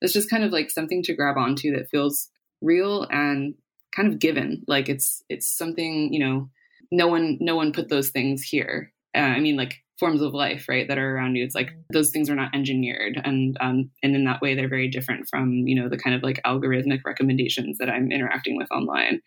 [0.00, 2.28] It's just kind of like something to grab onto that feels
[2.60, 3.54] real and
[3.94, 4.64] kind of given.
[4.68, 6.50] Like it's it's something you know
[6.92, 8.92] no one no one put those things here.
[9.16, 11.44] Uh, i mean like forms of life right that are around you.
[11.44, 14.88] It's like those things are not engineered and um and in that way they're very
[14.88, 19.20] different from you know the kind of like algorithmic recommendations that i'm interacting with online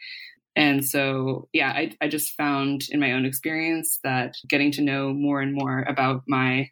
[0.56, 5.14] and so yeah i, I just found in my own experience that getting to know
[5.14, 6.70] more and more about my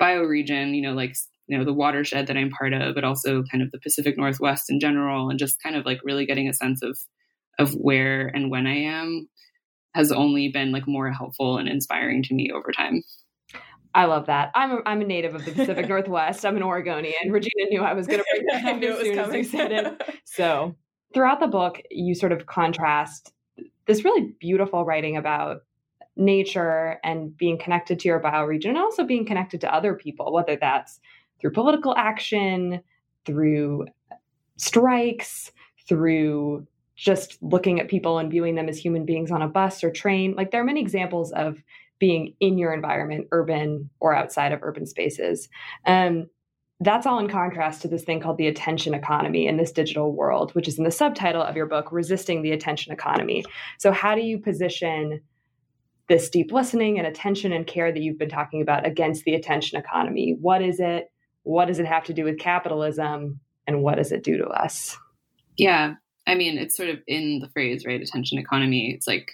[0.00, 1.14] bioregion you know like
[1.46, 4.64] you know the watershed that I'm part of, but also kind of the Pacific Northwest
[4.68, 6.98] in general, and just kind of like really getting a sense of
[7.58, 9.28] of where and when I am
[9.94, 13.02] has only been like more helpful and inspiring to me over time.
[13.94, 14.50] I love that.
[14.54, 16.44] I'm a, I'm a native of the Pacific Northwest.
[16.44, 17.30] I'm an Oregonian.
[17.30, 19.40] Regina knew I was going to bring that up as soon coming.
[19.40, 20.20] as you said it.
[20.26, 20.76] So
[21.14, 23.32] throughout the book, you sort of contrast
[23.86, 25.62] this really beautiful writing about
[26.16, 30.56] nature and being connected to your bioregion and also being connected to other people, whether
[30.56, 31.00] that's
[31.40, 32.80] through political action,
[33.24, 33.86] through
[34.56, 35.52] strikes,
[35.88, 36.66] through
[36.96, 40.34] just looking at people and viewing them as human beings on a bus or train.
[40.34, 41.62] Like there are many examples of
[41.98, 45.48] being in your environment, urban or outside of urban spaces.
[45.84, 46.28] Um,
[46.80, 50.54] that's all in contrast to this thing called the attention economy in this digital world,
[50.54, 53.44] which is in the subtitle of your book, Resisting the Attention Economy.
[53.78, 55.20] So, how do you position
[56.08, 59.78] this deep listening and attention and care that you've been talking about against the attention
[59.78, 60.36] economy?
[60.40, 61.10] What is it?
[61.46, 64.98] what does it have to do with capitalism and what does it do to us?
[65.56, 65.94] Yeah.
[66.26, 68.00] I mean, it's sort of in the phrase, right?
[68.00, 68.92] Attention economy.
[68.92, 69.30] It's like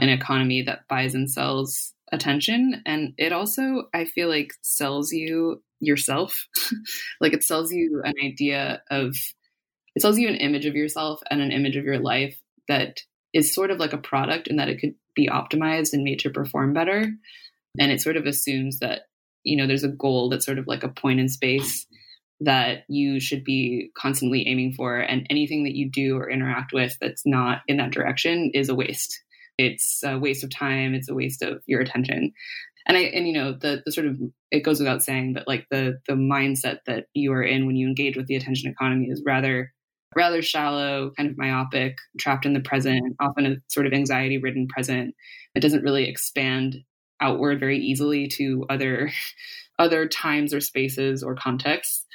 [0.00, 5.62] an economy that buys and sells attention and it also i feel like sells you
[5.84, 6.48] yourself.
[7.20, 9.14] Like it sells you an idea of
[9.94, 12.36] it sells you an image of yourself and an image of your life
[12.68, 12.98] that
[13.32, 16.30] is sort of like a product and that it could be optimized and made to
[16.30, 17.06] perform better.
[17.78, 19.02] And it sort of assumes that
[19.44, 21.86] you know there's a goal that's sort of like a point in space
[22.40, 26.96] that you should be constantly aiming for and anything that you do or interact with
[27.00, 29.22] that's not in that direction is a waste
[29.58, 32.32] it's a waste of time it's a waste of your attention.
[32.86, 34.18] And i and you know the the sort of
[34.50, 37.88] it goes without saying but like the the mindset that you are in when you
[37.88, 39.72] engage with the attention economy is rather
[40.16, 44.66] rather shallow kind of myopic trapped in the present often a sort of anxiety ridden
[44.68, 45.14] present.
[45.54, 46.76] It doesn't really expand
[47.20, 49.10] outward very easily to other
[49.78, 52.06] other times or spaces or contexts.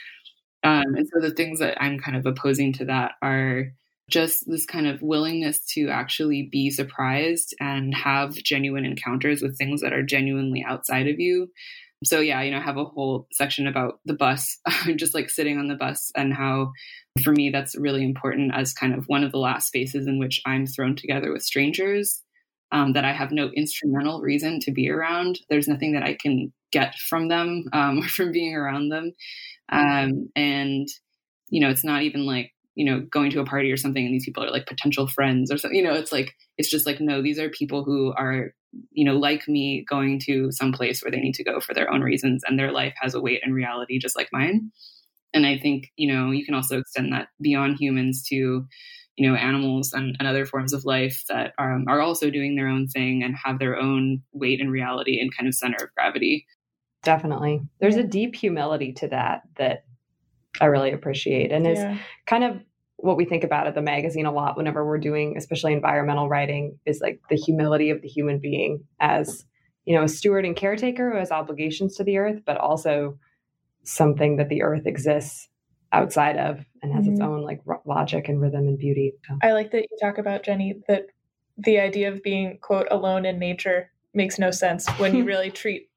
[0.64, 3.72] Um, and so the things that i'm kind of opposing to that are
[4.10, 9.82] just this kind of willingness to actually be surprised and have genuine encounters with things
[9.82, 11.50] that are genuinely outside of you.
[12.04, 14.58] So yeah, you know, I have a whole section about the bus,
[14.96, 16.72] just like sitting on the bus and how
[17.24, 20.42] for me that's really important as kind of one of the last spaces in which
[20.46, 22.24] I'm thrown together with strangers
[22.72, 25.40] um, that I have no instrumental reason to be around.
[25.50, 29.14] There's nothing that I can get from them um, or from being around them.
[29.72, 30.88] Um, and,
[31.50, 34.16] you know, it's not even like you know, going to a party or something and
[34.16, 37.02] these people are like potential friends or something, you know, it's like, it's just like,
[37.02, 38.54] no, these are people who are,
[38.92, 41.92] you know, like me going to some place where they need to go for their
[41.92, 44.72] own reasons and their life has a weight and reality just like mine.
[45.34, 48.66] And I think, you know, you can also extend that beyond humans to,
[49.18, 52.70] you know, animals and, and other forms of life that um, are also doing their
[52.70, 56.46] own thing and have their own weight and reality and kind of center of gravity.
[57.04, 57.60] Definitely.
[57.82, 59.84] There's a deep humility to that that
[60.62, 61.92] I really appreciate and yeah.
[61.92, 62.62] is kind of
[63.02, 66.78] what we think about at the magazine a lot whenever we're doing especially environmental writing
[66.86, 69.46] is like the humility of the human being as
[69.86, 73.18] you know a steward and caretaker who has obligations to the earth but also
[73.84, 75.48] something that the earth exists
[75.92, 77.14] outside of and has mm-hmm.
[77.14, 80.44] its own like r- logic and rhythm and beauty i like that you talk about
[80.44, 81.08] jenny that
[81.58, 85.90] the idea of being quote alone in nature makes no sense when you really treat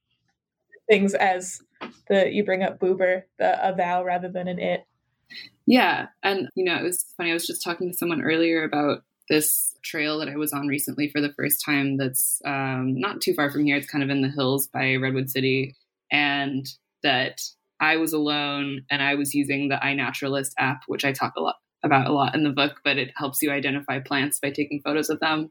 [0.89, 1.61] things as
[2.09, 4.85] the you bring up Buber the a thou rather than an it
[5.67, 6.07] yeah.
[6.23, 7.31] And, you know, it was funny.
[7.31, 11.09] I was just talking to someone earlier about this trail that I was on recently
[11.09, 13.77] for the first time that's um, not too far from here.
[13.77, 15.77] It's kind of in the hills by Redwood City.
[16.11, 16.67] And
[17.03, 17.41] that
[17.81, 21.57] I was alone and I was using the iNaturalist app, which I talk a lot
[21.83, 25.11] about a lot in the book, but it helps you identify plants by taking photos
[25.11, 25.51] of them.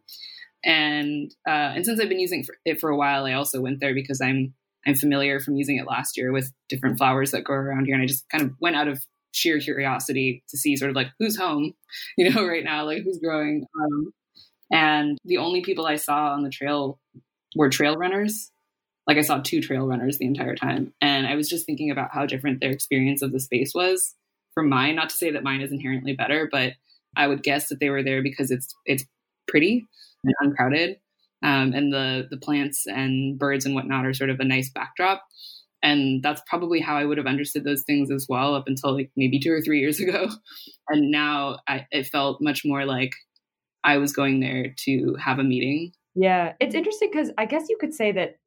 [0.64, 3.94] And uh, and since I've been using it for a while, I also went there
[3.94, 4.54] because I'm
[4.86, 8.04] I'm familiar from using it last year with different flowers that grow around here, and
[8.04, 11.38] I just kind of went out of sheer curiosity to see sort of like who's
[11.38, 11.74] home,
[12.18, 13.66] you know, right now, like who's growing.
[13.80, 14.14] Um,
[14.72, 17.00] and the only people I saw on the trail
[17.56, 18.52] were trail runners.
[19.08, 20.94] Like I saw two trail runners the entire time.
[21.02, 24.16] And I was just thinking about how different their experience of the space was
[24.54, 24.96] from mine.
[24.96, 26.74] Not to say that mine is inherently better, but
[27.16, 29.04] I would guess that they were there because it's it's
[29.48, 29.88] pretty
[30.24, 30.98] and uncrowded.
[31.44, 35.24] Um, and the the plants and birds and whatnot are sort of a nice backdrop
[35.84, 39.12] and that's probably how i would have understood those things as well up until like
[39.16, 40.30] maybe two or three years ago.
[40.90, 43.12] And now I, it felt much more like
[43.84, 45.94] i was going there to have a meeting.
[46.16, 48.38] Yeah it's interesting because i guess you could say that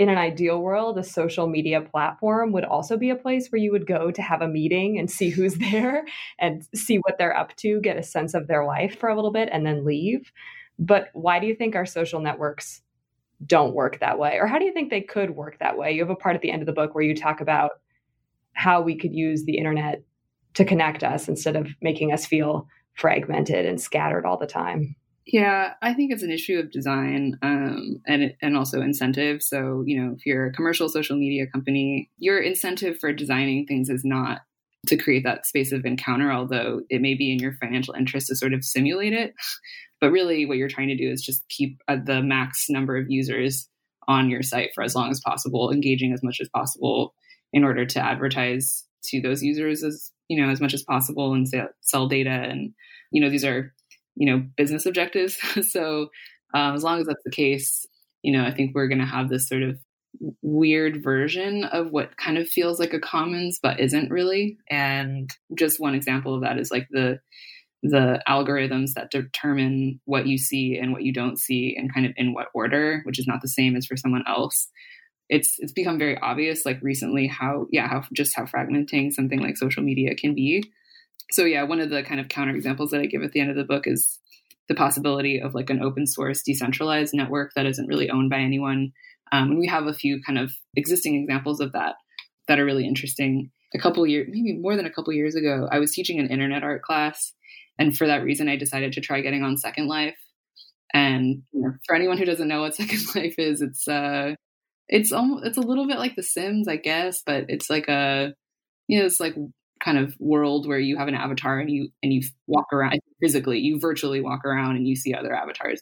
[0.00, 3.70] in an ideal world a social media platform would also be a place where you
[3.70, 6.06] would go to have a meeting and see who's there
[6.38, 9.30] and see what they're up to get a sense of their life for a little
[9.30, 10.32] bit and then leave.
[10.78, 12.80] But why do you think our social networks
[13.44, 14.38] don't work that way?
[14.38, 15.92] Or how do you think they could work that way?
[15.92, 17.72] You have a part at the end of the book where you talk about
[18.52, 20.02] how we could use the internet
[20.54, 24.94] to connect us instead of making us feel fragmented and scattered all the time.
[25.26, 29.42] Yeah, I think it's an issue of design um, and and also incentive.
[29.42, 33.88] So you know, if you're a commercial social media company, your incentive for designing things
[33.90, 34.40] is not
[34.86, 38.36] to create that space of encounter, although it may be in your financial interest to
[38.36, 39.34] sort of simulate it.
[40.00, 43.10] But really, what you're trying to do is just keep uh, the max number of
[43.10, 43.68] users
[44.08, 47.14] on your site for as long as possible, engaging as much as possible
[47.52, 51.46] in order to advertise to those users as you know as much as possible and
[51.82, 52.30] sell data.
[52.30, 52.72] And
[53.12, 53.74] you know these are
[54.16, 55.36] you know business objectives.
[55.70, 56.08] so
[56.54, 57.86] um, as long as that's the case,
[58.22, 59.78] you know I think we're going to have this sort of
[60.42, 64.58] weird version of what kind of feels like a commons but isn't really.
[64.68, 67.20] And just one example of that is like the
[67.82, 72.12] the algorithms that determine what you see and what you don't see and kind of
[72.16, 74.68] in what order which is not the same as for someone else.
[75.28, 79.56] It's it's become very obvious like recently how yeah how just how fragmenting something like
[79.56, 80.70] social media can be.
[81.30, 83.50] So yeah one of the kind of counter examples that i give at the end
[83.50, 84.18] of the book is
[84.68, 88.92] the possibility of like an open source decentralized network that isn't really owned by anyone
[89.32, 91.96] Um, and we have a few kind of existing examples of that
[92.48, 93.50] that are really interesting.
[93.74, 96.64] A couple years, maybe more than a couple years ago, I was teaching an internet
[96.64, 97.32] art class,
[97.78, 100.18] and for that reason, I decided to try getting on Second Life.
[100.92, 104.34] And you know, for anyone who doesn't know what Second Life is, it's uh,
[104.88, 108.34] it's almost it's a little bit like The Sims, I guess, but it's like a
[108.88, 109.36] you know, it's like
[109.80, 113.58] kind of world where you have an avatar and you and you walk around physically
[113.58, 115.80] you virtually walk around and you see other avatars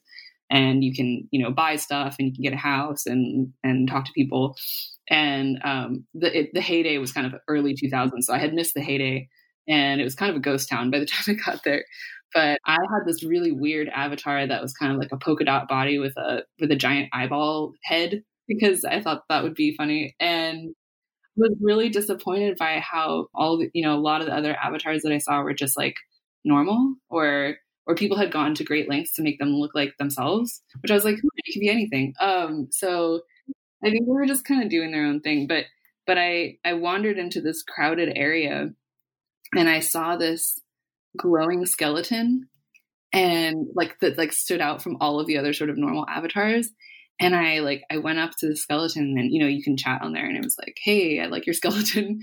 [0.50, 3.88] and you can you know buy stuff and you can get a house and and
[3.88, 4.56] talk to people.
[5.10, 8.74] And um, the it, the heyday was kind of early 2000s so i had missed
[8.74, 9.28] the heyday
[9.66, 11.84] and it was kind of a ghost town by the time i got there.
[12.34, 15.68] But i had this really weird avatar that was kind of like a polka dot
[15.68, 20.14] body with a with a giant eyeball head because i thought that would be funny.
[20.20, 20.74] And
[21.38, 25.02] was really disappointed by how all the, you know a lot of the other avatars
[25.02, 25.94] that I saw were just like
[26.44, 27.56] normal or
[27.88, 30.94] or people had gone to great lengths to make them look like themselves, which I
[30.94, 32.14] was like, it could be anything.
[32.20, 33.22] Um, so
[33.82, 35.46] I think they were just kind of doing their own thing.
[35.46, 35.64] But
[36.06, 38.70] but I I wandered into this crowded area
[39.56, 40.60] and I saw this
[41.16, 42.48] glowing skeleton
[43.12, 46.70] and like that like stood out from all of the other sort of normal avatars
[47.18, 50.02] and I like I went up to the skeleton and you know you can chat
[50.02, 52.20] on there and it was like, "Hey, I like your skeleton."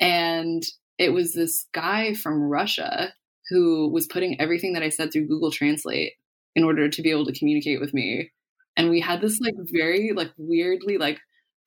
[0.00, 0.62] And
[0.98, 3.12] it was this guy from Russia
[3.50, 6.12] who was putting everything that I said through Google Translate
[6.54, 8.30] in order to be able to communicate with me.
[8.76, 11.18] And we had this like very like weirdly like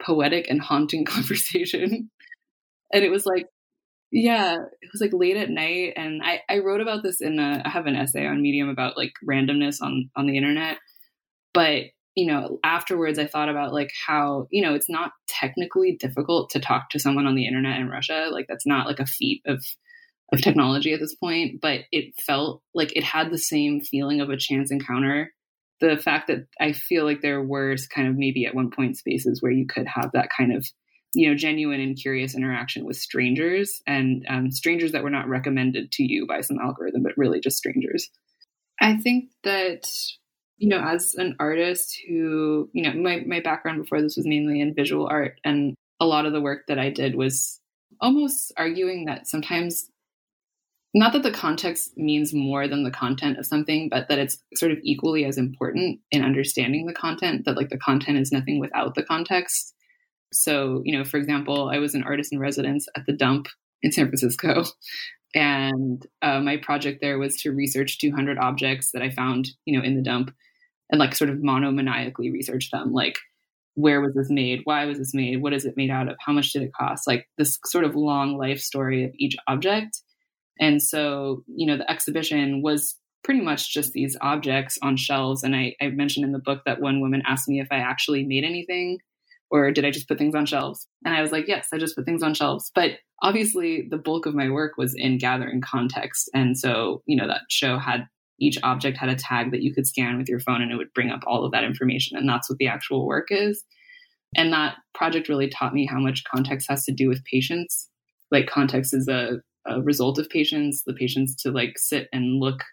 [0.01, 2.09] poetic and haunting conversation.
[2.93, 3.45] and it was like
[4.09, 7.61] yeah, it was like late at night and I I wrote about this in a
[7.65, 10.77] I have an essay on Medium about like randomness on on the internet.
[11.53, 11.85] But
[12.15, 16.59] you know, afterwards I thought about like how, you know, it's not technically difficult to
[16.59, 18.29] talk to someone on the internet in Russia.
[18.31, 19.63] Like that's not like a feat of
[20.33, 24.29] of technology at this point, but it felt like it had the same feeling of
[24.29, 25.31] a chance encounter.
[25.79, 29.41] The fact that I feel like there were kind of maybe at one point spaces
[29.41, 30.65] where you could have that kind of,
[31.13, 35.91] you know, genuine and curious interaction with strangers and um, strangers that were not recommended
[35.93, 38.09] to you by some algorithm, but really just strangers.
[38.81, 39.87] I think that
[40.57, 44.59] you know, as an artist who, you know, my, my background before this was mainly
[44.59, 47.59] in visual art, and a lot of the work that I did was
[48.01, 49.89] almost arguing that sometimes,
[50.93, 54.71] not that the context means more than the content of something, but that it's sort
[54.71, 58.95] of equally as important in understanding the content, that like the content is nothing without
[58.95, 59.73] the context.
[60.33, 63.47] So, you know, for example, I was an artist in residence at the dump
[63.81, 64.63] in San Francisco.
[65.35, 69.83] And uh, my project there was to research 200 objects that I found, you know,
[69.83, 70.33] in the dump
[70.89, 73.17] and like sort of monomaniacally research them like
[73.75, 76.33] where was this made why was this made what is it made out of how
[76.33, 80.01] much did it cost like this sort of long life story of each object
[80.59, 85.55] and so you know the exhibition was pretty much just these objects on shelves and
[85.55, 88.43] I, I mentioned in the book that one woman asked me if i actually made
[88.43, 88.99] anything
[89.49, 91.95] or did i just put things on shelves and i was like yes i just
[91.95, 92.91] put things on shelves but
[93.21, 97.41] obviously the bulk of my work was in gathering context and so you know that
[97.49, 98.07] show had
[98.39, 100.93] each object had a tag that you could scan with your phone and it would
[100.93, 102.17] bring up all of that information.
[102.17, 103.63] And that's what the actual work is.
[104.35, 107.89] And that project really taught me how much context has to do with patience.
[108.31, 109.37] Like context is a,
[109.67, 112.63] a result of patience, the patience to like sit and look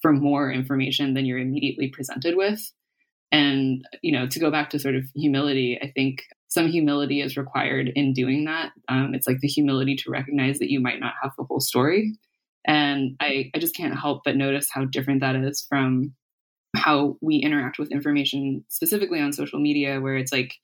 [0.00, 2.60] for more information than you're immediately presented with.
[3.30, 7.36] And, you know, to go back to sort of humility, I think some humility is
[7.36, 8.72] required in doing that.
[8.88, 12.12] Um, it's like the humility to recognize that you might not have the whole story
[12.66, 16.14] and I, I just can't help but notice how different that is from
[16.76, 20.54] how we interact with information, specifically on social media, where it's like,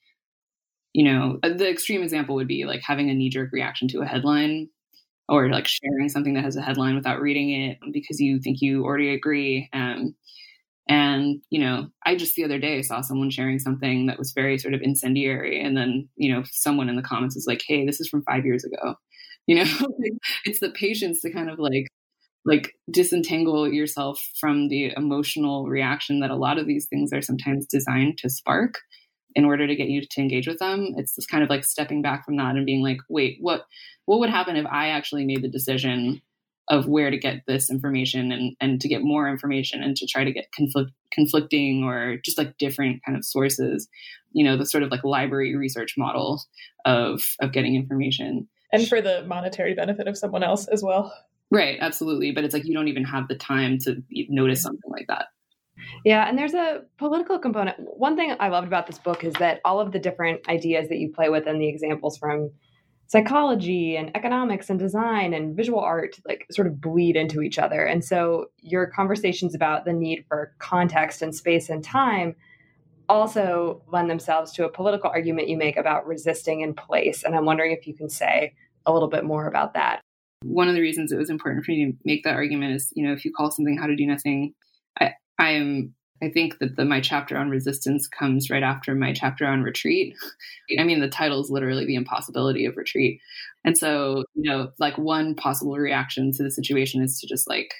[0.95, 4.07] you know, the extreme example would be like having a knee jerk reaction to a
[4.07, 4.69] headline
[5.29, 8.85] or like sharing something that has a headline without reading it because you think you
[8.85, 9.69] already agree.
[9.73, 10.15] Um,
[10.89, 14.57] and, you know, I just the other day saw someone sharing something that was very
[14.59, 15.63] sort of incendiary.
[15.63, 18.47] And then, you know, someone in the comments is like, hey, this is from five
[18.47, 18.97] years ago
[19.49, 19.89] you know
[20.45, 21.87] it's the patience to kind of like
[22.45, 27.67] like disentangle yourself from the emotional reaction that a lot of these things are sometimes
[27.67, 28.79] designed to spark
[29.35, 32.03] in order to get you to engage with them it's this kind of like stepping
[32.03, 33.67] back from that and being like wait what
[34.07, 36.21] what would happen if i actually made the decision
[36.71, 40.25] of where to get this information and and to get more information and to try
[40.25, 43.89] to get conflict conflicting or just like different kind of sources
[44.33, 46.43] you know the sort of like library research model
[46.85, 51.15] of of getting information and for the monetary benefit of someone else as well.
[51.51, 52.33] Right, absolutely.
[52.33, 54.67] But it's like you don't even have the time to notice mm-hmm.
[54.67, 55.27] something like that.
[56.05, 57.77] Yeah, and there's a political component.
[57.79, 60.99] One thing I loved about this book is that all of the different ideas that
[60.99, 62.51] you play with and the examples from
[63.09, 67.87] psychology and economics and design and visual art like sort of bleed into each other.
[67.87, 72.37] And so your conversations about the need for context and space and time
[73.09, 77.23] also lend themselves to a political argument you make about resisting in place.
[77.23, 78.55] And I'm wondering if you can say
[78.85, 80.01] a little bit more about that.
[80.43, 83.07] One of the reasons it was important for me to make that argument is, you
[83.07, 84.55] know, if you call something how to do nothing,
[85.01, 89.13] I, I am I think that the my chapter on resistance comes right after my
[89.13, 90.17] chapter on retreat.
[90.79, 93.21] I mean, the title is literally the impossibility of retreat.
[93.65, 97.73] And so, you know, like one possible reaction to the situation is to just like,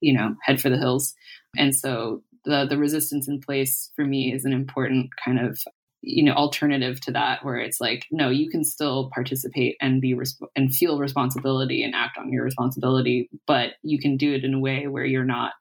[0.00, 1.14] you know, head for the hills.
[1.56, 5.58] And so the the resistance in place for me is an important kind of
[6.02, 10.14] you know alternative to that where it's like no you can still participate and be
[10.14, 14.54] resp- and feel responsibility and act on your responsibility but you can do it in
[14.54, 15.52] a way where you're not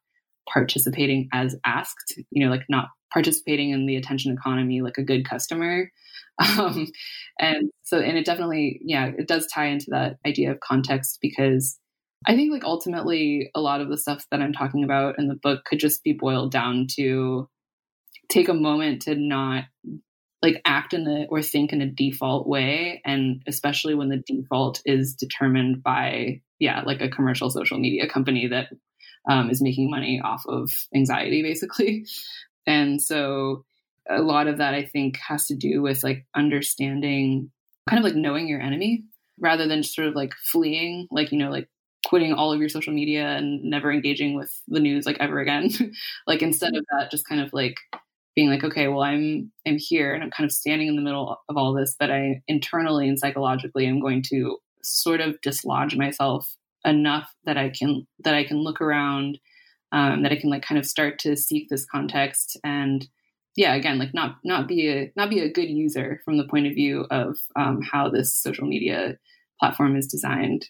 [0.52, 5.28] participating as asked, you know, like not participating in the attention economy like a good
[5.28, 5.92] customer.
[6.58, 6.88] Um,
[7.40, 11.78] and so, and it definitely, yeah, it does tie into that idea of context because
[12.26, 15.36] I think like ultimately a lot of the stuff that I'm talking about in the
[15.36, 17.48] book could just be boiled down to
[18.30, 19.66] take a moment to not
[20.42, 24.82] like act in a or think in a default way and especially when the default
[24.86, 28.70] is determined by yeah like a commercial social media company that
[29.30, 32.06] um, is making money off of anxiety, basically.
[32.68, 33.66] And so
[34.10, 37.52] a lot of that, I think, has to do with like understanding,
[37.90, 39.04] kind of like knowing your enemy
[39.40, 41.68] rather than just sort of like fleeing, like, you know, like
[42.06, 45.70] quitting all of your social media and never engaging with the news like ever again.
[46.28, 47.78] like instead of that, just kind of like
[48.36, 51.38] being like, okay, well, I'm I'm here and I'm kind of standing in the middle
[51.50, 56.56] of all this, but I internally and psychologically I'm going to sort of dislodge myself
[56.86, 59.40] enough that I can that I can look around,
[59.92, 63.08] um, that I can like kind of start to seek this context and
[63.56, 66.68] yeah, again, like not not be a not be a good user from the point
[66.68, 69.18] of view of um, how this social media
[69.60, 70.68] platform is designed.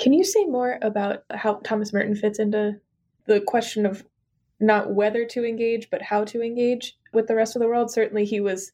[0.00, 2.80] Can you say more about how Thomas Merton fits into
[3.26, 4.04] the question of
[4.58, 7.90] not whether to engage, but how to engage with the rest of the world?
[7.90, 8.72] Certainly, he was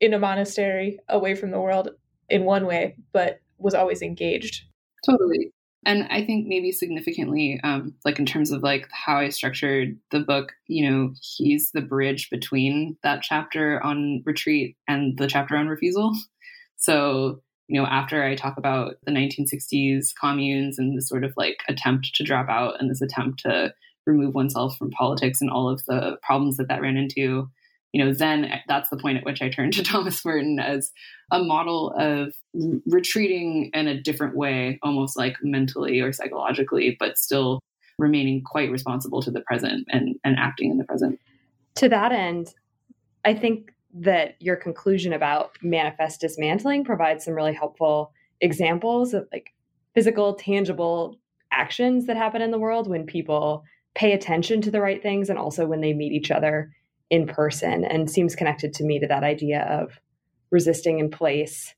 [0.00, 1.90] in a monastery away from the world
[2.30, 4.62] in one way, but was always engaged.
[5.04, 5.52] Totally
[5.84, 10.20] and i think maybe significantly um, like in terms of like how i structured the
[10.20, 15.68] book you know he's the bridge between that chapter on retreat and the chapter on
[15.68, 16.14] refusal.
[16.76, 21.58] So you know after i talk about the 1960s communes and this sort of like
[21.68, 23.72] attempt to drop out and this attempt to
[24.06, 27.48] remove oneself from politics and all of the problems that that ran into
[27.92, 30.90] you know, then that's the point at which I turned to Thomas Merton as
[31.30, 32.34] a model of
[32.86, 37.60] retreating in a different way, almost like mentally or psychologically, but still
[37.98, 41.20] remaining quite responsible to the present and, and acting in the present.
[41.76, 42.48] To that end,
[43.24, 49.52] I think that your conclusion about manifest dismantling provides some really helpful examples of like
[49.94, 51.18] physical, tangible
[51.50, 53.64] actions that happen in the world when people
[53.94, 56.72] pay attention to the right things and also when they meet each other
[57.12, 60.00] in person and seems connected to me to that idea of
[60.50, 61.74] resisting in place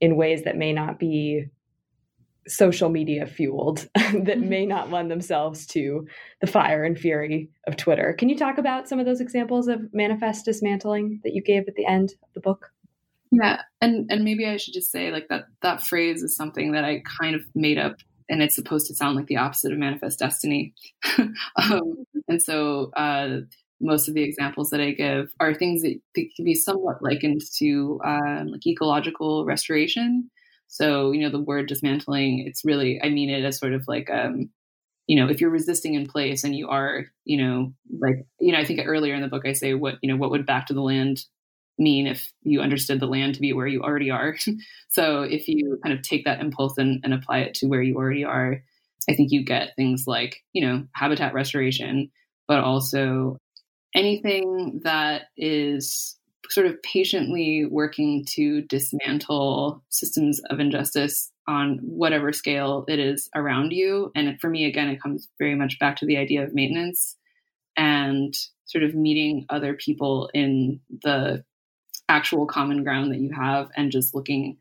[0.00, 1.46] in ways that may not be
[2.46, 4.48] social media fueled that mm-hmm.
[4.48, 6.06] may not lend themselves to
[6.40, 8.14] the fire and fury of Twitter.
[8.16, 11.74] Can you talk about some of those examples of manifest dismantling that you gave at
[11.74, 12.70] the end of the book?
[13.32, 16.84] Yeah, and and maybe I should just say like that that phrase is something that
[16.84, 17.96] I kind of made up
[18.28, 20.74] and it's supposed to sound like the opposite of manifest destiny.
[21.18, 23.38] um, and so uh,
[23.80, 28.00] most of the examples that I give are things that, can be somewhat likened to
[28.04, 30.30] um, like ecological restoration.
[30.68, 34.10] So, you know, the word dismantling, it's really, I mean it as sort of like,
[34.10, 34.50] um,
[35.06, 38.58] you know, if you're resisting in place and you are, you know, like, you know,
[38.58, 40.74] I think earlier in the book I say what, you know, what would back to
[40.74, 41.24] the land
[41.78, 44.36] mean if you understood the land to be where you already are.
[44.88, 47.96] so if you kind of take that impulse and, and apply it to where you
[47.96, 48.62] already are,
[49.08, 52.10] I think you get things like, you know, habitat restoration,
[52.48, 53.38] but also
[53.96, 56.16] anything that is
[56.50, 63.72] sort of patiently working to dismantle systems of injustice on whatever scale it is around
[63.72, 64.12] you.
[64.14, 67.16] And for me, again, it comes very much back to the idea of maintenance
[67.76, 68.34] and
[68.66, 71.44] sort of meeting other people in the
[72.08, 74.58] actual common ground that you have and just looking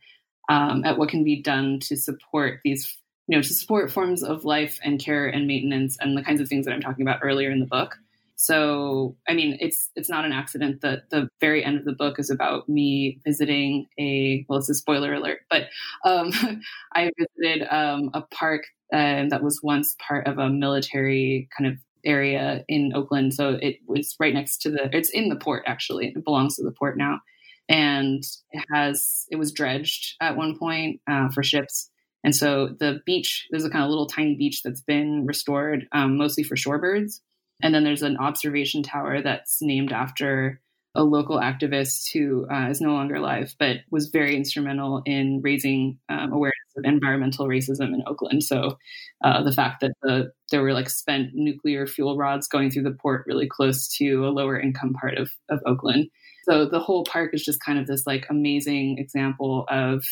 [0.49, 4.45] um, at what can be done to support these, you know, to support forms of
[4.45, 7.49] life and care and maintenance and the kinds of things that I'm talking about earlier
[7.49, 7.97] in the book.
[8.37, 12.19] So, I mean, it's it's not an accident that the very end of the book
[12.19, 15.67] is about me visiting a well, it's a spoiler alert, but
[16.03, 16.31] um,
[16.93, 18.63] I visited um, a park
[18.93, 23.33] uh, that was once part of a military kind of area in Oakland.
[23.33, 24.89] So it was right next to the.
[24.95, 26.07] It's in the port actually.
[26.07, 27.21] It belongs to the port now,
[27.69, 31.89] and it has it was dredged at one point uh, for ships.
[32.23, 36.17] And so the beach, there's a kind of little tiny beach that's been restored, um,
[36.17, 37.19] mostly for shorebirds.
[37.61, 40.61] And then there's an observation tower that's named after
[40.95, 45.99] a local activist who uh, is no longer alive, but was very instrumental in raising
[46.09, 48.43] um, awareness of environmental racism in Oakland.
[48.43, 48.77] So
[49.23, 52.97] uh, the fact that the there were like spent nuclear fuel rods going through the
[53.01, 56.07] port really close to a lower income part of, of Oakland.
[56.45, 60.05] So the whole park is just kind of this like amazing example of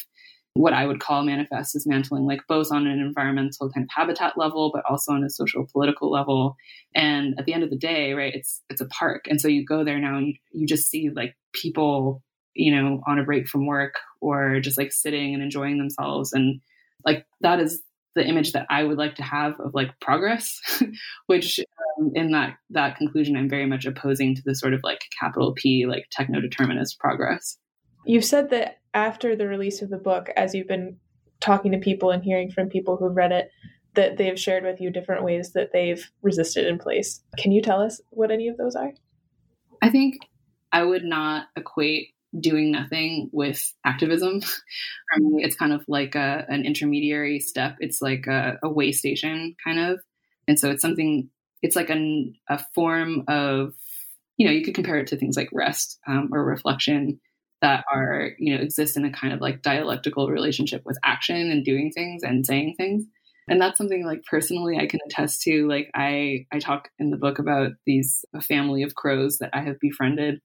[0.56, 4.72] what I would call manifest dismantling, like both on an environmental kind of habitat level,
[4.74, 6.56] but also on a social political level.
[6.94, 9.66] And at the end of the day, right, it's it's a park, and so you
[9.66, 12.22] go there now and you, you just see like people,
[12.54, 16.62] you know, on a break from work or just like sitting and enjoying themselves, and
[17.04, 17.82] like that is
[18.16, 20.60] the image that I would like to have of like progress,
[21.26, 21.60] which
[21.98, 25.54] um, in that that conclusion, I'm very much opposing to the sort of like capital
[25.56, 27.58] P like techno determinist progress.
[28.06, 30.98] You've said that after the release of the book, as you've been
[31.40, 33.50] talking to people and hearing from people who've read it,
[33.96, 37.22] that they've shared with you different ways that they've resisted in place.
[37.38, 38.92] Can you tell us what any of those are?
[39.82, 40.18] I think
[40.72, 44.42] I would not equate doing nothing with activism.
[44.42, 47.76] For me, it's kind of like a, an intermediary step.
[47.80, 50.00] It's like a, a, way station, kind of.
[50.48, 51.30] And so it's something,
[51.62, 53.74] it's like an, a form of,
[54.38, 57.20] you know, you could compare it to things like rest um, or reflection
[57.64, 61.66] that are you know exist in a kind of like dialectical relationship with action and
[61.66, 63.06] doing things and saying things.
[63.48, 65.68] And that's something like personally i can attest to.
[65.68, 69.62] Like i i talk in the book about these a family of crows that i
[69.62, 70.42] have befriended.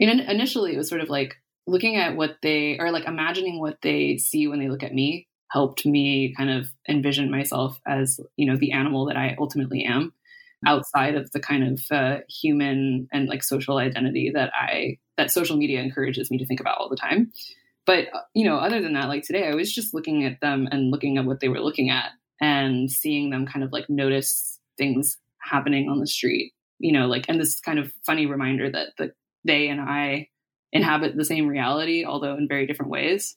[0.00, 1.34] And initially it was sort of like
[1.66, 5.26] looking at what they or like imagining what they see when they look at me
[5.50, 10.12] helped me kind of envision myself as you know the animal that i ultimately am
[10.66, 15.56] outside of the kind of uh, human and like social identity that I that social
[15.56, 17.32] media encourages me to think about all the time.
[17.86, 20.68] But uh, you know, other than that, like today, I was just looking at them
[20.70, 22.10] and looking at what they were looking at
[22.40, 26.52] and seeing them kind of like notice things happening on the street.
[26.78, 29.12] You know, like and this kind of funny reminder that that
[29.44, 30.28] they and I
[30.72, 33.36] inhabit the same reality, although in very different ways.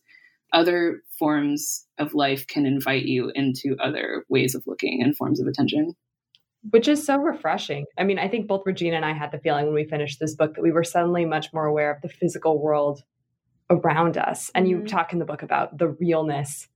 [0.54, 5.48] Other forms of life can invite you into other ways of looking and forms of
[5.48, 5.94] attention
[6.70, 7.86] which is so refreshing.
[7.98, 10.36] I mean, I think both Regina and I had the feeling when we finished this
[10.36, 13.04] book that we were suddenly much more aware of the physical world
[13.70, 14.52] around us.
[14.56, 14.86] And you mm-hmm.
[14.86, 16.68] talk in the book about the realness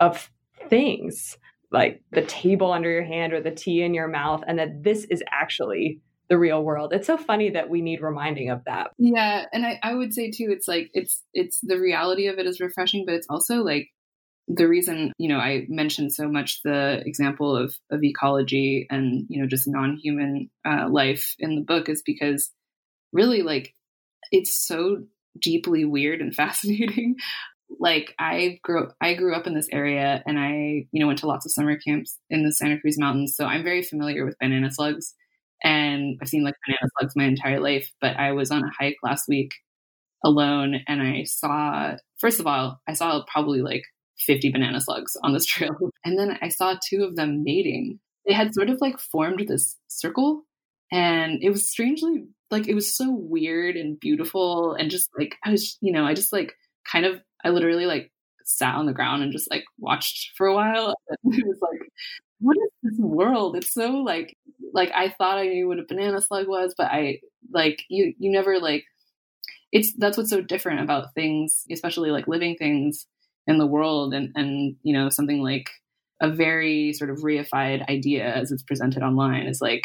[0.00, 0.30] of
[0.68, 1.36] things,
[1.70, 5.04] like the table under your hand or the tea in your mouth, and that this
[5.04, 6.92] is actually the real world.
[6.92, 8.90] It's so funny that we need reminding of that.
[8.98, 12.46] Yeah, and I, I would say too, it's like it's it's the reality of it
[12.46, 13.88] is refreshing, but it's also like
[14.48, 19.40] the reason you know i mentioned so much the example of, of ecology and you
[19.40, 22.50] know just non-human uh, life in the book is because
[23.12, 23.74] really like
[24.30, 25.04] it's so
[25.40, 27.16] deeply weird and fascinating.
[27.80, 31.26] Like i grew i grew up in this area and i you know went to
[31.26, 33.34] lots of summer camps in the santa cruz mountains.
[33.34, 35.14] So i'm very familiar with banana slugs
[35.62, 38.98] and i've seen like banana slugs my entire life but i was on a hike
[39.02, 39.54] last week
[40.24, 43.82] alone and i saw first of all i saw probably like
[44.18, 45.76] 50 banana slugs on this trail.
[46.04, 47.98] And then I saw two of them mating.
[48.26, 50.42] They had sort of like formed this circle
[50.92, 55.50] and it was strangely like it was so weird and beautiful and just like I
[55.50, 56.52] was, you know, I just like
[56.90, 58.12] kind of I literally like
[58.44, 60.94] sat on the ground and just like watched for a while.
[61.24, 61.80] And it was like,
[62.40, 63.56] what is this world?
[63.56, 64.36] It's so like
[64.72, 67.20] like I thought I knew what a banana slug was, but I
[67.52, 68.84] like you you never like
[69.72, 73.06] it's that's what's so different about things, especially like living things
[73.46, 75.70] in the world and and you know something like
[76.20, 79.84] a very sort of reified idea as it's presented online is like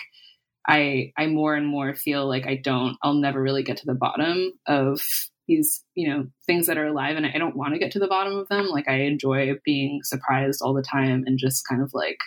[0.67, 3.95] I I more and more feel like I don't I'll never really get to the
[3.95, 5.01] bottom of
[5.47, 8.07] these you know things that are alive and I don't want to get to the
[8.07, 8.67] bottom of them.
[8.67, 12.19] Like I enjoy being surprised all the time and just kind of like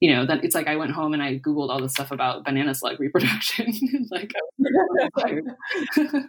[0.00, 2.44] you know that it's like I went home and I googled all the stuff about
[2.44, 3.72] banana slug reproduction.
[4.10, 4.32] Like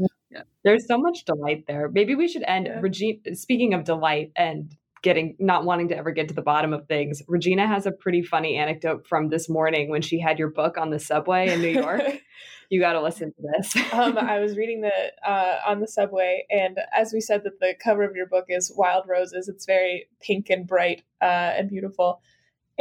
[0.32, 0.42] yeah.
[0.64, 1.88] There's so much delight there.
[1.88, 2.66] Maybe we should end.
[2.66, 2.80] Yeah.
[2.80, 6.86] Regina, speaking of delight and getting not wanting to ever get to the bottom of
[6.86, 10.78] things, Regina has a pretty funny anecdote from this morning when she had your book
[10.78, 12.02] on the subway in New York.
[12.70, 13.92] you got to listen to this.
[13.92, 17.74] um, I was reading the uh, on the subway, and as we said, that the
[17.82, 19.48] cover of your book is wild roses.
[19.48, 22.22] It's very pink and bright uh, and beautiful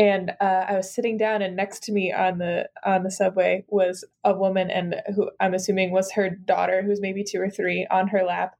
[0.01, 3.63] and uh, I was sitting down, and next to me on the on the subway
[3.67, 7.85] was a woman, and who I'm assuming was her daughter, who's maybe two or three,
[7.91, 8.55] on her lap.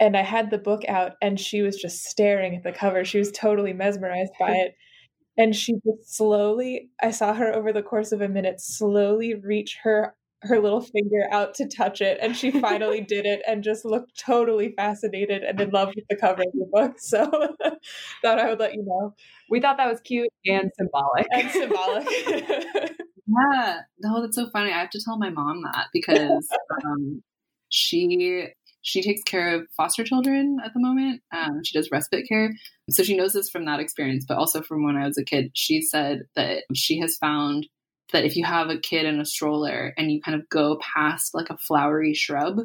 [0.00, 3.04] And I had the book out, and she was just staring at the cover.
[3.04, 4.74] She was totally mesmerized by it,
[5.38, 6.90] and she just slowly.
[7.00, 11.26] I saw her over the course of a minute slowly reach her her little finger
[11.30, 15.60] out to touch it, and she finally did it and just looked totally fascinated and
[15.60, 16.98] in love with the cover of the book.
[16.98, 17.24] So
[18.22, 19.14] thought I would let you know.
[19.50, 21.26] We thought that was cute and symbolic.
[21.32, 22.06] And symbolic.
[23.26, 24.72] yeah, no, that's so funny.
[24.72, 26.48] I have to tell my mom that because
[26.84, 27.22] um,
[27.70, 28.48] she
[28.82, 31.22] she takes care of foster children at the moment.
[31.32, 32.52] Um, she does respite care.
[32.90, 35.50] So she knows this from that experience, but also from when I was a kid.
[35.54, 37.66] She said that she has found
[38.12, 41.34] that if you have a kid in a stroller and you kind of go past
[41.34, 42.60] like a flowery shrub,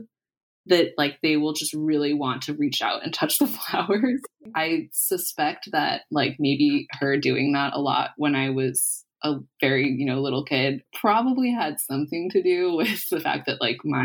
[0.65, 4.21] that like they will just really want to reach out and touch the flowers.
[4.55, 9.89] I suspect that like maybe her doing that a lot when I was a very,
[9.89, 14.03] you know, little kid probably had something to do with the fact that like my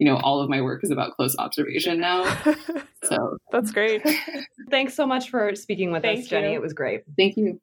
[0.00, 2.24] you know, all of my work is about close observation now.
[3.04, 4.00] So that's great.
[4.70, 6.52] Thanks so much for speaking with Thank us, Jenny.
[6.52, 6.54] you.
[6.54, 7.02] It was great.
[7.18, 7.60] thank you.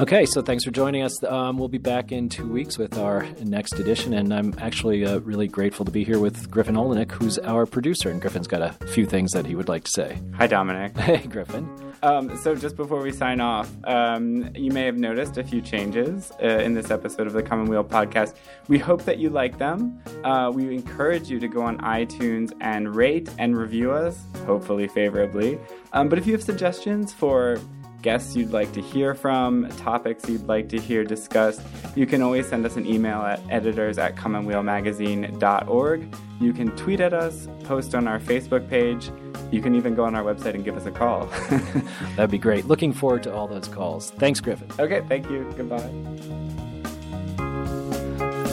[0.00, 1.22] Okay, so thanks for joining us.
[1.22, 5.18] Um, we'll be back in two weeks with our next edition, and I'm actually uh,
[5.18, 8.08] really grateful to be here with Griffin Oleynick, who's our producer.
[8.10, 10.18] And Griffin's got a few things that he would like to say.
[10.38, 10.96] Hi, Dominic.
[11.02, 11.68] Hey, Griffin.
[12.02, 16.32] Um, so, just before we sign off, um, you may have noticed a few changes
[16.42, 18.34] uh, in this episode of the Commonweal podcast.
[18.68, 20.00] We hope that you like them.
[20.24, 25.58] Uh, we encourage you to go on iTunes and rate and review us, hopefully favorably.
[25.92, 27.58] Um, but if you have suggestions for
[28.02, 31.62] guests you'd like to hear from, topics you'd like to hear discussed,
[31.94, 36.14] you can always send us an email at editors at commonwealmagazine.org.
[36.40, 39.10] You can tweet at us, post on our Facebook page.
[39.52, 41.26] You can even go on our website and give us a call.
[42.16, 42.66] That'd be great.
[42.66, 44.10] Looking forward to all those calls.
[44.12, 44.68] Thanks, Griffin.
[44.78, 45.50] okay, thank you.
[45.56, 45.90] Goodbye.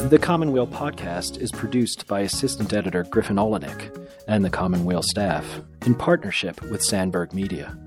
[0.10, 5.94] The Commonweal podcast is produced by assistant editor Griffin Oleynick and the Commonweal staff in
[5.94, 7.78] partnership with Sandberg Media.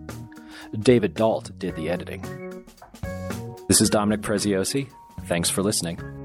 [0.79, 2.23] David Dalt did the editing.
[3.69, 4.89] This is Dominic Preziosi.
[5.27, 6.22] Thanks for listening.